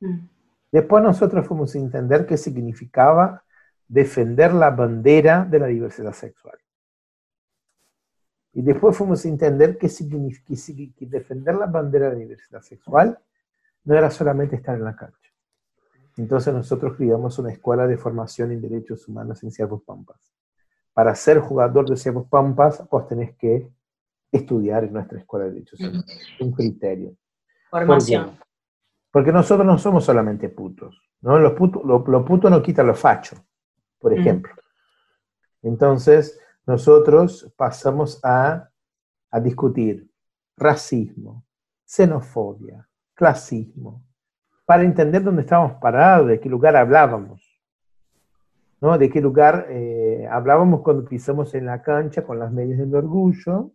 Mm. 0.00 0.26
Después 0.72 1.02
nosotros 1.02 1.46
fuimos 1.46 1.74
a 1.74 1.78
entender 1.78 2.26
qué 2.26 2.36
significaba 2.36 3.42
defender 3.86 4.52
la 4.52 4.70
bandera 4.70 5.44
de 5.44 5.58
la 5.58 5.66
diversidad 5.66 6.12
sexual. 6.12 6.58
Y 8.54 8.62
después 8.62 8.96
fuimos 8.96 9.24
a 9.24 9.28
entender 9.28 9.76
que 9.76 9.88
que 9.88 11.06
defender 11.06 11.54
la 11.56 11.66
bandera 11.66 12.06
de 12.06 12.12
la 12.12 12.20
diversidad 12.20 12.62
sexual 12.62 13.18
no 13.84 13.94
era 13.94 14.10
solamente 14.10 14.56
estar 14.56 14.76
en 14.76 14.84
la 14.84 14.96
cancha. 14.96 15.30
Entonces 16.16 16.54
nosotros 16.54 16.96
creamos 16.96 17.38
una 17.38 17.52
escuela 17.52 17.86
de 17.86 17.98
formación 17.98 18.50
en 18.52 18.62
derechos 18.62 19.06
humanos 19.06 19.42
en 19.42 19.50
Ciervos 19.50 19.82
Pampas. 19.82 20.18
Para 20.94 21.14
ser 21.14 21.38
jugador 21.38 21.88
de 21.88 21.96
Ciervos 21.96 22.26
Pampas, 22.28 22.82
vos 22.88 23.06
tenés 23.06 23.36
que 23.36 23.68
estudiar 24.32 24.84
en 24.84 24.92
nuestra 24.92 25.18
escuela 25.18 25.46
de 25.46 25.52
derechos 25.52 25.80
humanos. 25.80 26.04
Un 26.40 26.52
criterio. 26.52 27.16
Formación. 27.70 28.24
¿Por? 28.36 28.46
Porque 29.10 29.32
nosotros 29.32 29.66
no 29.66 29.78
somos 29.78 30.04
solamente 30.04 30.48
putos. 30.48 31.00
¿no? 31.22 31.38
Los 31.38 31.52
putos 31.54 31.82
lo, 31.84 32.04
lo 32.06 32.24
puto 32.24 32.50
no 32.50 32.62
quita 32.62 32.82
lo 32.82 32.94
facho, 32.94 33.36
por 33.98 34.12
Mm. 34.12 34.18
ejemplo. 34.20 34.52
Entonces, 35.62 36.38
nosotros 36.66 37.52
pasamos 37.56 38.20
a, 38.24 38.68
a 39.30 39.40
discutir 39.40 40.08
racismo, 40.56 41.44
xenofobia, 41.84 42.86
clasismo, 43.14 44.04
para 44.64 44.82
entender 44.82 45.22
dónde 45.22 45.42
estábamos 45.42 45.74
parados, 45.80 46.28
de 46.28 46.40
qué 46.40 46.48
lugar 46.48 46.76
hablábamos. 46.76 47.42
¿no? 48.80 48.98
De 48.98 49.08
qué 49.08 49.20
lugar 49.20 49.66
eh, 49.70 50.28
hablábamos 50.30 50.82
cuando 50.82 51.04
pisamos 51.04 51.54
en 51.54 51.66
la 51.66 51.80
cancha 51.82 52.22
con 52.24 52.38
las 52.38 52.52
medias 52.52 52.78
del 52.78 52.94
orgullo, 52.94 53.72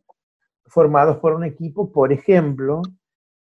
formados 0.65 1.17
por 1.17 1.33
un 1.33 1.43
equipo, 1.43 1.91
por 1.91 2.11
ejemplo, 2.11 2.81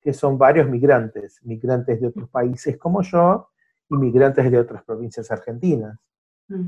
que 0.01 0.13
son 0.13 0.37
varios 0.37 0.69
migrantes, 0.69 1.41
migrantes 1.45 2.01
de 2.01 2.09
otros 2.09 2.29
países 2.29 2.77
como 2.77 3.03
yo 3.03 3.49
y 3.89 3.97
migrantes 3.97 4.51
de 4.51 4.59
otras 4.59 4.83
provincias 4.83 5.31
argentinas, 5.31 5.99
mm. 6.49 6.67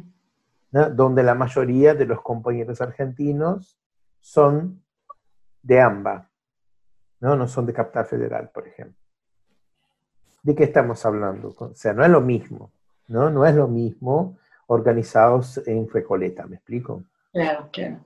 donde 0.94 1.22
la 1.22 1.34
mayoría 1.34 1.94
de 1.94 2.06
los 2.06 2.20
compañeros 2.22 2.80
argentinos 2.80 3.78
son 4.20 4.82
de 5.62 5.80
AMBA, 5.80 6.30
¿no? 7.20 7.36
no 7.36 7.48
son 7.48 7.66
de 7.66 7.72
Capital 7.72 8.06
Federal, 8.06 8.50
por 8.52 8.68
ejemplo. 8.68 9.02
¿De 10.42 10.54
qué 10.54 10.64
estamos 10.64 11.04
hablando? 11.06 11.54
O 11.58 11.74
sea, 11.74 11.94
no 11.94 12.04
es 12.04 12.10
lo 12.10 12.20
mismo, 12.20 12.70
¿no? 13.08 13.30
No 13.30 13.46
es 13.46 13.54
lo 13.54 13.66
mismo 13.66 14.36
organizados 14.66 15.66
en 15.66 15.88
Recoleta, 15.88 16.46
¿me 16.46 16.56
explico? 16.56 17.02
Claro, 17.32 17.68
claro. 17.72 18.04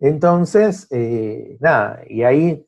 Entonces, 0.00 0.88
eh, 0.90 1.58
nada, 1.60 2.02
y 2.08 2.22
ahí 2.22 2.66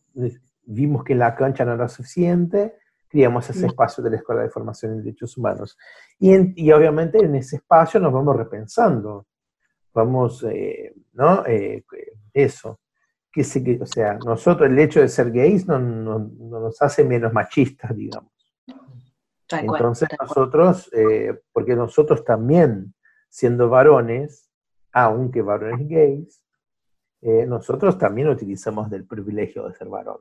vimos 0.65 1.03
que 1.03 1.15
la 1.15 1.35
cancha 1.35 1.65
no 1.65 1.73
era 1.73 1.89
suficiente, 1.89 2.77
creamos 3.09 3.49
ese 3.49 3.67
espacio 3.67 4.05
de 4.05 4.11
la 4.11 4.17
Escuela 4.17 4.43
de 4.43 4.51
Formación 4.51 4.93
en 4.93 5.03
Derechos 5.03 5.37
Humanos. 5.39 5.79
Y, 6.19 6.71
obviamente 6.71 7.19
en 7.19 7.35
ese 7.35 7.57
espacio 7.57 7.99
nos 8.01 8.13
vamos 8.13 8.37
repensando, 8.37 9.27
vamos, 9.95 10.45
eh, 10.45 10.95
¿no? 11.15 11.45
Eh, 11.47 11.85
eso. 12.33 12.81
Que, 13.33 13.41
o 13.81 13.87
sea, 13.87 14.19
nosotros 14.27 14.69
el 14.69 14.79
hecho 14.79 15.01
de 15.01 15.09
ser 15.09 15.31
gays 15.31 15.67
no, 15.67 15.79
nos 15.79 16.83
hace 16.83 17.03
menos 17.03 17.33
machistas, 17.33 17.97
digamos. 17.97 18.31
Entonces 19.51 20.09
nosotros, 20.21 20.91
porque 21.51 21.75
nosotros 21.75 22.25
también 22.25 22.95
siendo 23.31 23.71
varones, 23.71 24.51
aunque 24.93 25.41
varones 25.41 25.89
gays, 25.89 26.42
eh, 27.23 27.47
nosotros 27.47 27.97
también 27.97 28.29
utilizamos 28.29 28.91
del 28.91 29.07
privilegio 29.07 29.67
de 29.67 29.75
ser 29.75 29.89
varón. 29.89 30.21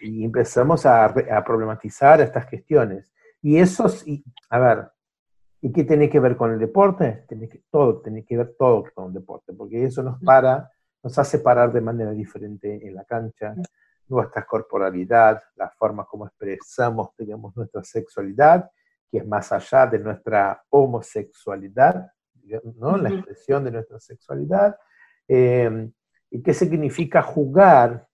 Y, 0.00 0.24
empezamos 0.24 0.86
a, 0.86 1.12
problematizar 1.44 2.20
estas 2.20 2.46
cuestiones. 2.46 3.12
Y 3.42 3.58
eso, 3.58 3.86
y, 4.06 4.24
a 4.50 4.58
ver, 4.58 4.88
¿y 5.60 5.72
qué 5.72 5.84
tiene 5.84 6.08
que 6.08 6.20
ver 6.20 6.36
con 6.36 6.52
el 6.52 6.58
deporte? 6.58 7.24
Tiene 7.28 7.48
que, 7.48 7.62
todo, 7.70 8.00
tiene 8.00 8.24
que 8.24 8.36
ver 8.36 8.54
todo 8.58 8.84
con 8.94 9.08
el 9.08 9.12
deporte, 9.12 9.52
porque 9.52 9.84
eso 9.84 10.02
nos 10.02 10.20
para, 10.22 10.70
nos 11.02 11.18
hace 11.18 11.40
parar 11.40 11.72
de 11.72 11.80
manera 11.80 12.12
diferente 12.12 12.86
en 12.86 12.94
la 12.94 13.04
cancha, 13.04 13.54
nuestra 14.08 14.44
corporalidad, 14.44 15.42
la 15.56 15.68
forma 15.70 16.04
como 16.04 16.26
expresamos, 16.26 17.10
digamos, 17.18 17.56
nuestra 17.56 17.82
sexualidad 17.82 18.70
que 19.12 19.18
es 19.18 19.26
más 19.26 19.52
allá 19.52 19.86
de 19.86 19.98
nuestra 19.98 20.64
homosexualidad, 20.70 22.10
¿no? 22.76 22.96
la 22.96 23.10
expresión 23.10 23.64
de 23.64 23.70
nuestra 23.70 23.98
sexualidad, 24.00 24.76
em, 25.28 25.92
y 26.30 26.42
qué 26.42 26.54
significa 26.54 27.22
jugar 27.22 28.06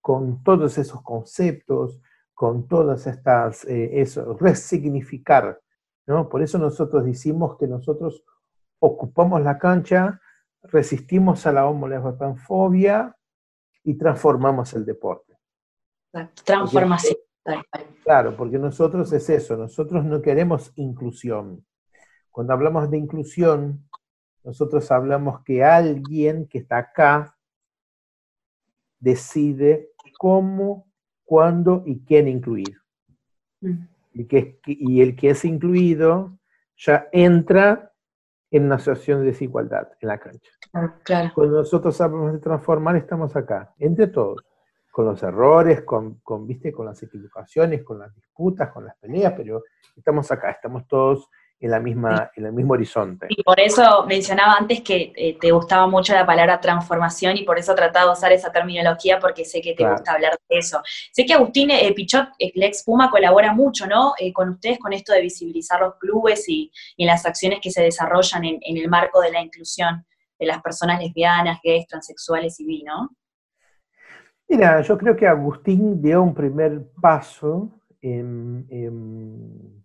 con 0.00 0.42
todos 0.42 0.78
esos 0.78 1.02
conceptos, 1.02 2.00
con 2.32 2.68
todas 2.68 3.06
estas, 3.06 3.64
eh, 3.64 4.00
eso, 4.00 4.36
resignificar, 4.38 5.60
¿no? 6.06 6.28
Por 6.28 6.42
eso 6.42 6.58
nosotros 6.58 7.04
decimos 7.04 7.56
que 7.58 7.66
nosotros 7.66 8.22
ocupamos 8.78 9.42
la 9.42 9.58
cancha, 9.58 10.20
resistimos 10.62 11.46
a 11.46 11.52
la 11.52 11.66
homolesbotanfobia 11.66 13.16
y 13.82 13.94
transformamos 13.94 14.74
el 14.74 14.84
deporte. 14.84 15.38
Transformación. 16.44 17.16
Claro, 18.04 18.36
porque 18.36 18.58
nosotros 18.58 19.12
es 19.12 19.30
eso, 19.30 19.56
nosotros 19.56 20.04
no 20.04 20.20
queremos 20.20 20.72
inclusión. 20.76 21.64
Cuando 22.36 22.52
hablamos 22.52 22.90
de 22.90 22.98
inclusión, 22.98 23.88
nosotros 24.44 24.92
hablamos 24.92 25.42
que 25.42 25.64
alguien 25.64 26.46
que 26.46 26.58
está 26.58 26.76
acá 26.76 27.34
decide 29.00 29.92
cómo, 30.18 30.86
cuándo 31.24 31.82
y 31.86 32.04
quién 32.04 32.28
incluir. 32.28 32.78
Mm. 33.62 33.86
Y, 34.12 34.26
que, 34.26 34.60
y 34.66 35.00
el 35.00 35.16
que 35.16 35.30
es 35.30 35.46
incluido 35.46 36.38
ya 36.76 37.08
entra 37.10 37.94
en 38.50 38.64
una 38.66 38.78
situación 38.80 39.20
de 39.20 39.28
desigualdad 39.28 39.88
en 39.98 40.06
la 40.06 40.18
cancha. 40.18 40.50
Claro. 41.04 41.32
Cuando 41.34 41.56
nosotros 41.56 41.98
hablamos 42.02 42.34
de 42.34 42.40
transformar, 42.40 42.96
estamos 42.96 43.34
acá, 43.34 43.72
entre 43.78 44.08
todos 44.08 44.44
con 44.90 45.06
los 45.06 45.22
errores, 45.22 45.84
con, 45.84 46.16
con, 46.16 46.46
¿viste? 46.46 46.70
con 46.70 46.84
las 46.84 47.02
equivocaciones, 47.02 47.82
con 47.82 47.98
las 47.98 48.14
disputas, 48.14 48.70
con 48.72 48.84
las 48.84 48.94
peleas, 48.98 49.32
pero 49.34 49.62
estamos 49.96 50.30
acá, 50.30 50.50
estamos 50.50 50.86
todos 50.86 51.30
en, 51.58 51.70
la 51.70 51.80
misma, 51.80 52.30
en 52.36 52.46
el 52.46 52.52
mismo 52.52 52.74
horizonte. 52.74 53.26
Y 53.30 53.42
por 53.42 53.58
eso 53.58 54.04
mencionaba 54.06 54.54
antes 54.54 54.82
que 54.82 55.12
eh, 55.16 55.38
te 55.40 55.50
gustaba 55.50 55.86
mucho 55.86 56.12
la 56.12 56.26
palabra 56.26 56.60
transformación 56.60 57.36
y 57.36 57.44
por 57.44 57.58
eso 57.58 57.74
trataba 57.74 58.06
de 58.06 58.12
usar 58.12 58.32
esa 58.32 58.52
terminología 58.52 59.18
porque 59.18 59.44
sé 59.44 59.60
que 59.60 59.74
te 59.74 59.88
gusta 59.88 60.12
hablar 60.12 60.36
de 60.48 60.58
eso. 60.58 60.80
Sé 61.12 61.24
que 61.24 61.34
Agustín 61.34 61.70
eh, 61.70 61.92
Pichot, 61.94 62.28
el 62.38 62.62
ex 62.62 62.84
Puma, 62.84 63.10
colabora 63.10 63.52
mucho, 63.52 63.86
¿no? 63.86 64.12
Eh, 64.18 64.32
con 64.32 64.50
ustedes 64.50 64.78
con 64.78 64.92
esto 64.92 65.12
de 65.12 65.22
visibilizar 65.22 65.80
los 65.80 65.94
clubes 65.96 66.48
y, 66.48 66.70
y 66.96 67.04
las 67.06 67.24
acciones 67.26 67.60
que 67.62 67.70
se 67.70 67.82
desarrollan 67.82 68.44
en, 68.44 68.58
en, 68.60 68.76
el 68.76 68.88
marco 68.88 69.20
de 69.20 69.32
la 69.32 69.40
inclusión 69.40 70.04
de 70.38 70.46
las 70.46 70.60
personas 70.62 71.00
lesbianas, 71.00 71.58
gays, 71.64 71.86
transexuales 71.86 72.60
y 72.60 72.66
bi, 72.66 72.82
¿no? 72.82 73.10
Mira, 74.48 74.80
yo 74.82 74.96
creo 74.96 75.16
que 75.16 75.26
Agustín 75.26 76.00
dio 76.00 76.22
un 76.22 76.34
primer 76.34 76.80
paso 77.00 77.80
en, 78.00 79.84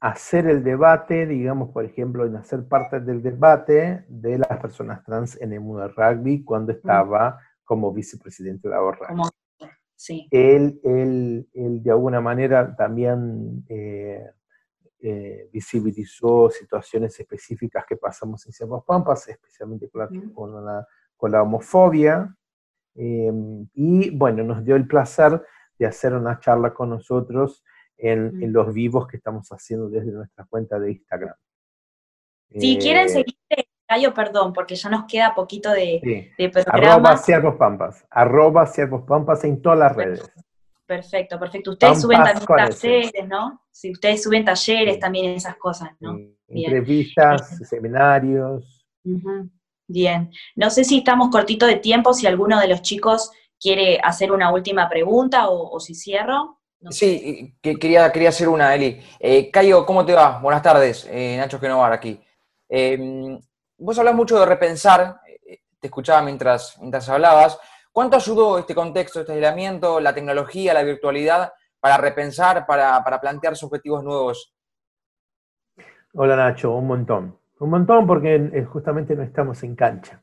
hacer 0.00 0.46
el 0.46 0.64
debate, 0.64 1.26
digamos, 1.26 1.70
por 1.70 1.84
ejemplo, 1.84 2.24
en 2.24 2.36
hacer 2.36 2.66
parte 2.66 3.00
del 3.00 3.22
debate 3.22 4.04
de 4.08 4.38
las 4.38 4.58
personas 4.58 5.04
trans 5.04 5.40
en 5.40 5.52
el 5.52 5.60
mundo 5.60 5.82
del 5.82 5.94
rugby 5.94 6.44
cuando 6.44 6.72
estaba 6.72 7.38
como 7.64 7.92
vicepresidente 7.92 8.68
de 8.68 8.74
la 8.74 8.82
ORRA. 8.82 9.14
Sí. 9.94 10.26
Él, 10.30 10.80
él, 10.82 11.48
él, 11.52 11.82
de 11.82 11.90
alguna 11.90 12.22
manera 12.22 12.74
también 12.74 13.64
eh, 13.68 14.24
eh, 15.00 15.50
visibilizó 15.52 16.48
situaciones 16.48 17.20
específicas 17.20 17.84
que 17.86 17.96
pasamos 17.96 18.46
en 18.46 18.52
Siervos 18.52 18.82
Pampas, 18.86 19.28
especialmente 19.28 19.90
con 20.32 20.64
la, 20.64 20.86
con 21.16 21.30
la 21.30 21.42
homofobia, 21.42 22.34
Em, 22.94 23.66
y 23.74 24.10
bueno, 24.10 24.42
nos 24.44 24.64
dio 24.64 24.76
el 24.76 24.86
placer 24.86 25.42
de 25.78 25.86
hacer 25.86 26.12
una 26.14 26.38
charla 26.40 26.74
con 26.74 26.90
nosotros 26.90 27.64
en, 28.02 28.42
en 28.42 28.52
los 28.52 28.72
vivos 28.72 29.06
que 29.06 29.16
estamos 29.16 29.48
haciendo 29.48 29.88
desde 29.88 30.10
nuestra 30.12 30.44
cuenta 30.48 30.78
de 30.78 30.92
Instagram. 30.92 31.34
Si 32.50 32.78
quieren 32.78 33.06
eh, 33.06 33.08
seguirte, 33.08 33.68
Cayo, 33.86 34.14
perdón, 34.14 34.52
porque 34.52 34.74
ya 34.74 34.88
nos 34.88 35.04
queda 35.04 35.34
poquito 35.34 35.70
de, 35.70 36.32
de 36.36 36.48
programa. 36.48 37.10
Arroba 37.12 37.58
Pampas, 37.58 38.06
arroba 38.10 38.70
Pampas 39.06 39.44
en 39.44 39.60
todas 39.60 39.78
las 39.78 39.96
redes. 39.96 40.32
Perfecto, 40.86 41.38
perfecto. 41.38 41.70
Ustedes 41.70 42.00
suben 42.00 42.22
también 42.22 42.46
talleres, 42.46 43.28
¿no? 43.28 43.62
Si 43.70 43.92
ustedes 43.92 44.22
suben 44.22 44.44
talleres, 44.44 44.98
también 44.98 45.26
esas 45.32 45.56
cosas, 45.56 45.90
¿no? 46.00 46.18
Entrevistas, 46.48 47.58
seminarios. 47.68 48.84
Bien, 49.86 50.30
no 50.56 50.70
sé 50.70 50.84
si 50.84 50.98
estamos 50.98 51.30
cortito 51.30 51.66
de 51.66 51.76
tiempo, 51.76 52.12
si 52.12 52.26
alguno 52.26 52.60
de 52.60 52.68
los 52.68 52.82
chicos 52.82 53.30
quiere 53.60 54.00
hacer 54.02 54.32
una 54.32 54.52
última 54.52 54.88
pregunta 54.88 55.48
o, 55.48 55.78
si 55.78 55.94
cierro. 55.94 56.59
Sí, 56.88 57.56
que 57.60 57.78
quería, 57.78 58.10
quería 58.10 58.30
hacer 58.30 58.48
una, 58.48 58.74
Eli. 58.74 59.00
Eh, 59.18 59.50
Cayo, 59.50 59.84
¿cómo 59.84 60.04
te 60.04 60.14
va? 60.14 60.38
Buenas 60.38 60.62
tardes, 60.62 61.06
eh, 61.10 61.36
Nacho 61.36 61.58
Genovar 61.58 61.92
aquí. 61.92 62.20
Em, 62.68 63.38
vos 63.78 63.98
hablas 63.98 64.14
mucho 64.14 64.38
de 64.38 64.46
repensar, 64.46 65.20
eh, 65.26 65.60
te 65.78 65.88
escuchaba 65.88 66.22
mientras, 66.22 66.78
mientras 66.78 67.08
hablabas. 67.08 67.58
¿Cuánto 67.92 68.16
ayudó 68.16 68.58
este 68.58 68.74
contexto, 68.74 69.20
este 69.20 69.32
aislamiento, 69.32 70.00
la 70.00 70.14
tecnología, 70.14 70.72
la 70.72 70.84
virtualidad, 70.84 71.52
para 71.80 71.96
repensar, 71.96 72.66
para, 72.66 73.02
para 73.02 73.20
plantearse 73.20 73.66
objetivos 73.66 74.04
nuevos? 74.04 74.54
Hola 76.12 76.36
Nacho, 76.36 76.72
un 76.72 76.86
montón. 76.86 77.38
Un 77.60 77.70
montón 77.70 78.06
porque 78.06 78.34
eh, 78.36 78.64
justamente 78.64 79.14
no 79.14 79.22
estamos 79.22 79.62
en 79.62 79.76
cancha. 79.76 80.22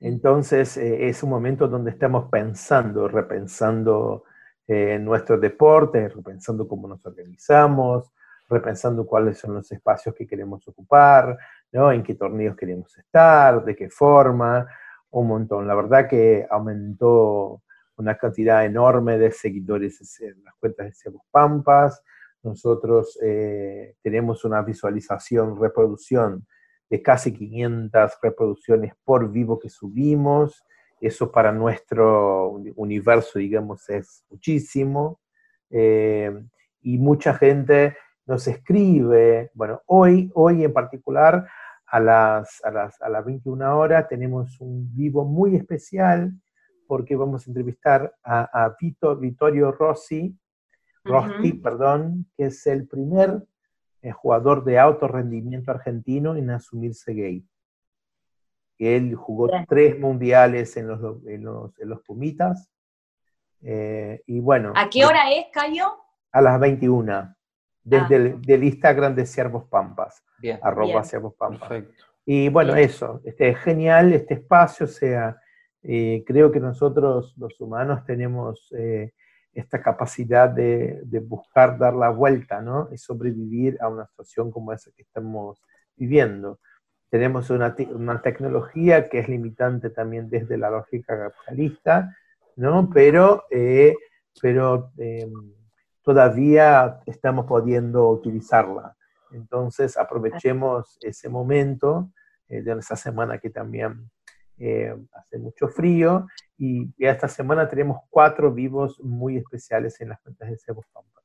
Entonces 0.00 0.76
eh, 0.76 1.08
es 1.08 1.22
un 1.22 1.30
momento 1.30 1.68
donde 1.68 1.90
estamos 1.90 2.28
pensando, 2.30 3.06
repensando 3.06 4.24
eh, 4.68 4.98
nuestro 4.98 5.38
deporte, 5.38 6.08
repensando 6.08 6.68
cómo 6.68 6.86
nos 6.86 7.04
organizamos, 7.04 8.12
repensando 8.48 9.06
cuáles 9.06 9.38
son 9.38 9.54
los 9.54 9.72
espacios 9.72 10.14
que 10.14 10.26
queremos 10.26 10.66
ocupar, 10.68 11.36
¿no? 11.72 11.90
en 11.90 12.02
qué 12.02 12.14
torneos 12.14 12.56
queremos 12.56 12.96
estar, 12.96 13.64
de 13.64 13.74
qué 13.74 13.90
forma, 13.90 14.66
un 15.10 15.26
montón. 15.26 15.66
La 15.66 15.74
verdad 15.74 16.08
que 16.08 16.46
aumentó 16.48 17.62
una 17.96 18.16
cantidad 18.16 18.64
enorme 18.64 19.18
de 19.18 19.32
seguidores 19.32 20.20
en 20.20 20.44
las 20.44 20.54
cuentas 20.56 20.86
de 21.02 21.12
Pampas, 21.30 22.02
nosotros 22.42 23.18
eh, 23.22 23.96
tenemos 24.02 24.44
una 24.44 24.62
visualización, 24.62 25.60
reproducción 25.60 26.46
de 26.88 27.02
casi 27.02 27.32
500 27.32 28.18
reproducciones 28.22 28.94
por 29.04 29.30
vivo 29.30 29.58
que 29.58 29.68
subimos. 29.68 30.64
Eso 31.00 31.30
para 31.30 31.52
nuestro 31.52 32.50
universo, 32.76 33.38
digamos, 33.38 33.88
es 33.88 34.24
muchísimo. 34.30 35.20
Eh, 35.70 36.32
y 36.82 36.98
mucha 36.98 37.34
gente 37.34 37.96
nos 38.26 38.46
escribe. 38.48 39.50
Bueno, 39.54 39.82
hoy, 39.86 40.30
hoy 40.34 40.64
en 40.64 40.72
particular, 40.72 41.46
a 41.86 42.00
las, 42.00 42.62
a 42.64 42.70
las, 42.70 43.00
a 43.00 43.08
las 43.08 43.24
21 43.24 43.78
horas, 43.78 44.08
tenemos 44.08 44.60
un 44.60 44.94
vivo 44.94 45.24
muy 45.24 45.56
especial 45.56 46.32
porque 46.86 47.16
vamos 47.16 47.46
a 47.46 47.50
entrevistar 47.50 48.14
a, 48.22 48.64
a 48.64 48.76
Vito, 48.80 49.14
Vittorio 49.16 49.72
Rossi, 49.72 50.36
Rosti, 51.04 51.52
perdón, 51.54 52.26
que 52.36 52.46
es 52.46 52.66
el 52.66 52.86
primer 52.86 53.42
eh, 54.02 54.12
jugador 54.12 54.64
de 54.64 54.78
alto 54.78 55.08
rendimiento 55.08 55.70
argentino 55.70 56.36
en 56.36 56.50
asumirse 56.50 57.12
gay. 57.12 57.44
Él 58.78 59.14
jugó 59.14 59.48
tres 59.68 59.98
mundiales 59.98 60.76
en 60.76 60.88
los, 60.88 61.26
en 61.26 61.44
los, 61.44 61.78
en 61.78 61.88
los 61.88 62.00
Pumitas. 62.02 62.70
Eh, 63.60 64.22
y 64.26 64.40
bueno. 64.40 64.72
¿A 64.76 64.88
qué 64.88 65.04
hora 65.04 65.30
es, 65.32 65.46
Cayo? 65.52 65.86
A 66.32 66.40
las 66.40 66.60
21. 66.60 67.34
Desde 67.82 68.14
ah. 68.14 68.18
el 68.18 68.42
del 68.42 68.64
Instagram 68.64 69.14
de 69.14 69.26
Ciervos 69.26 69.64
Pampas. 69.64 70.22
Bien. 70.38 70.58
Arroba 70.62 71.02
Ciervos 71.02 71.34
Pampas. 71.34 71.68
Perfecto. 71.68 72.04
Y 72.24 72.48
bueno, 72.50 72.76
eso. 72.76 73.20
Este, 73.24 73.48
es 73.48 73.58
genial 73.58 74.12
este 74.12 74.34
espacio. 74.34 74.86
O 74.86 74.88
sea, 74.88 75.36
eh, 75.82 76.22
creo 76.26 76.52
que 76.52 76.60
nosotros 76.60 77.34
los 77.36 77.60
humanos 77.60 78.04
tenemos 78.04 78.72
eh, 78.76 79.12
esta 79.52 79.82
capacidad 79.82 80.48
de, 80.48 81.00
de, 81.04 81.20
buscar 81.20 81.78
dar 81.78 81.94
la 81.94 82.10
vuelta, 82.10 82.60
¿no? 82.60 82.88
Y 82.92 82.98
sobrevivir 82.98 83.76
a 83.80 83.88
una 83.88 84.06
situación 84.06 84.52
como 84.52 84.72
esa 84.72 84.90
que 84.94 85.02
estamos 85.02 85.60
viviendo. 85.96 86.60
Tenemos 87.10 87.50
una, 87.50 87.74
una 87.90 88.20
tecnología 88.20 89.08
que 89.08 89.20
es 89.20 89.28
limitante 89.28 89.90
también 89.90 90.28
desde 90.28 90.58
la 90.58 90.70
lógica 90.70 91.18
capitalista, 91.18 92.16
¿no? 92.56 92.90
Pero, 92.90 93.44
eh, 93.50 93.94
pero 94.40 94.92
em, 94.98 95.54
todavía 96.02 97.00
estamos 97.06 97.46
pudiendo 97.46 98.08
utilizarla. 98.10 98.96
Entonces 99.32 99.96
aprovechemos 99.96 100.98
ese 101.00 101.28
momento 101.28 102.10
de 102.48 102.72
esta 102.78 102.96
semana 102.96 103.38
que 103.38 103.50
también 103.50 104.10
eh, 104.60 104.92
hace 105.12 105.38
mucho 105.38 105.68
frío 105.68 106.26
y, 106.56 106.92
esta 106.98 107.28
semana 107.28 107.68
tenemos 107.68 108.00
cuatro 108.10 108.52
vivos 108.52 108.98
muy 109.00 109.36
especiales 109.36 110.00
en 110.00 110.08
las 110.08 110.20
cuentas 110.20 110.50
de 110.50 110.58
Cebos 110.58 110.84
Pampas. 110.92 111.17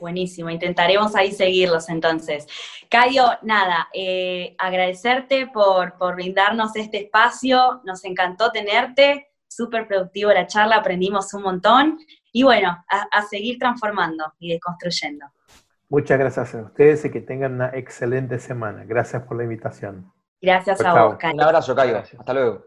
Buenísimo, 0.00 0.48
intentaremos 0.48 1.14
ahí 1.14 1.30
seguirlos 1.30 1.90
entonces. 1.90 2.46
Cayo, 2.88 3.24
nada, 3.42 3.88
eh, 3.92 4.56
agradecerte 4.58 5.46
por, 5.46 5.98
por 5.98 6.14
brindarnos 6.14 6.74
este 6.74 7.02
espacio, 7.02 7.82
nos 7.84 8.02
encantó 8.04 8.50
tenerte, 8.50 9.28
súper 9.46 9.86
productivo 9.86 10.32
la 10.32 10.46
charla, 10.46 10.76
aprendimos 10.76 11.34
un 11.34 11.42
montón 11.42 11.98
y 12.32 12.44
bueno, 12.44 12.82
a, 12.88 13.22
seguir 13.22 13.58
transformando 13.58 14.32
y 14.38 14.52
desconstruyendo. 14.52 15.26
Muchas 15.90 16.18
gracias 16.18 16.54
a 16.54 16.62
ustedes 16.62 17.04
y 17.04 17.10
que 17.10 17.20
tengan 17.20 17.54
una 17.54 17.70
excelente 17.74 18.38
semana. 18.38 18.84
Gracias 18.86 19.22
por 19.24 19.36
la 19.36 19.42
invitación. 19.42 20.10
Gracias 20.40 20.80
a 20.82 21.04
vos, 21.04 21.16
Cayo. 21.18 21.34
Un 21.34 21.42
abrazo, 21.42 21.74
Cayo. 21.74 21.98
Hasta 21.98 22.32
luego. 22.32 22.64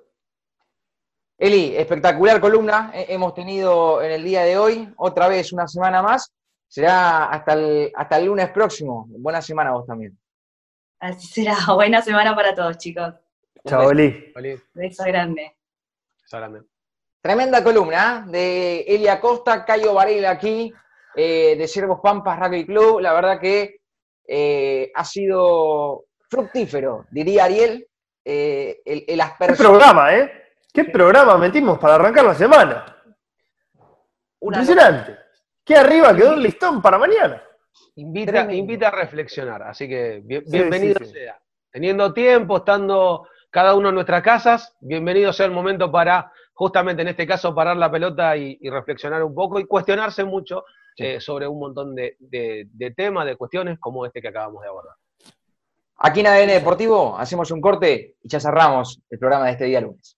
Eli, 1.38 1.76
espectacular 1.76 2.40
columna 2.40 2.92
hemos 2.94 3.34
tenido 3.34 4.02
en 4.04 4.12
el 4.12 4.24
día 4.24 4.44
de 4.44 4.58
hoy, 4.58 4.94
otra 4.98 5.28
vez 5.28 5.52
una 5.52 5.68
semana 5.68 6.04
más. 6.04 6.32
Será 6.74 7.26
hasta 7.26 7.54
el, 7.54 7.92
hasta 7.94 8.18
el 8.18 8.26
lunes 8.26 8.50
próximo. 8.50 9.06
Buena 9.08 9.44
semana 9.44 9.70
a 9.70 9.74
vos 9.74 9.86
también. 9.86 10.18
Así 11.00 11.28
será. 11.28 11.56
Buena 11.76 12.02
semana 12.02 12.36
para 12.36 12.56
todos, 12.56 12.80
chicos. 12.80 13.14
Chao, 13.68 13.92
Eli. 13.92 14.34
Beso 14.74 15.04
grande. 15.04 15.56
Beso 16.24 16.38
grande. 16.38 16.64
Tremenda 17.22 17.64
columna 17.64 18.26
¿eh? 18.26 18.32
de 18.32 18.80
Eli 18.88 19.08
Acosta, 19.08 19.64
Cayo 19.64 19.94
Varela 19.94 20.32
aquí, 20.32 20.74
eh, 21.16 21.56
de 21.56 21.68
Siervos 21.68 22.00
Pampas 22.02 22.40
Rugby 22.40 22.66
Club. 22.66 23.02
La 23.02 23.14
verdad 23.14 23.40
que 23.40 23.82
eh, 24.28 24.92
ha 24.96 25.06
sido 25.06 26.06
fructífero, 26.28 27.06
diría 27.12 27.44
Ariel. 27.44 27.88
el, 28.26 29.06
el 29.08 29.22
aspersor. 29.22 29.58
programa, 29.68 30.16
¿eh? 30.16 30.32
¿Qué 30.74 30.86
programa 30.86 31.38
metimos 31.38 31.78
para 31.78 31.94
arrancar 31.96 32.26
la 32.26 32.34
semana? 32.34 32.98
Impresionante. 34.42 35.23
¿Qué 35.66 35.76
arriba 35.76 36.14
quedó 36.14 36.34
el 36.34 36.44
listón 36.44 36.82
para 36.82 36.98
mañana? 36.98 37.42
Invita, 37.96 38.52
invita 38.54 38.90
a 38.90 38.92
reflexionar, 38.92 39.64
así 39.64 39.88
que 39.88 40.22
bienvenido 40.24 41.04
sea. 41.06 41.40
Teniendo 41.72 42.14
tiempo, 42.14 42.58
estando 42.58 43.28
cada 43.50 43.74
uno 43.74 43.90
en 43.90 43.96
nuestras 43.96 44.22
casas, 44.22 44.76
bienvenido 44.82 45.32
sea 45.32 45.46
el 45.46 45.54
momento 45.54 45.90
para, 45.90 46.32
justamente 46.54 47.02
en 47.02 47.08
este 47.08 47.26
caso, 47.26 47.56
parar 47.56 47.78
la 47.78 47.90
pelota 47.90 48.36
y, 48.36 48.60
reflexionar 48.70 49.24
un 49.24 49.34
poco 49.34 49.58
y 49.60 49.66
cuestionarse 49.66 50.26
mucho 50.26 50.66
eh, 50.98 51.22
sobre 51.22 51.48
un 51.48 51.60
montón 51.60 51.96
de, 51.96 52.18
de 52.20 52.92
temas, 52.92 53.26
de 53.26 53.38
cuestiones 53.38 53.80
como 53.80 54.06
este 54.06 54.22
que 54.22 54.28
acabamos 54.28 54.62
de 54.62 54.68
abordar. 54.68 54.96
Aquí 55.98 56.20
en 56.20 56.28
ADN 56.28 56.48
Deportivo 56.48 57.18
hacemos 57.18 57.50
un 57.52 57.62
corte 57.62 58.16
y 58.22 58.28
ya 58.28 58.40
cerramos 58.40 59.02
el 59.10 59.18
programa 59.18 59.46
de 59.46 59.52
este 59.52 59.66
día 59.66 59.80
lunes. 59.80 60.18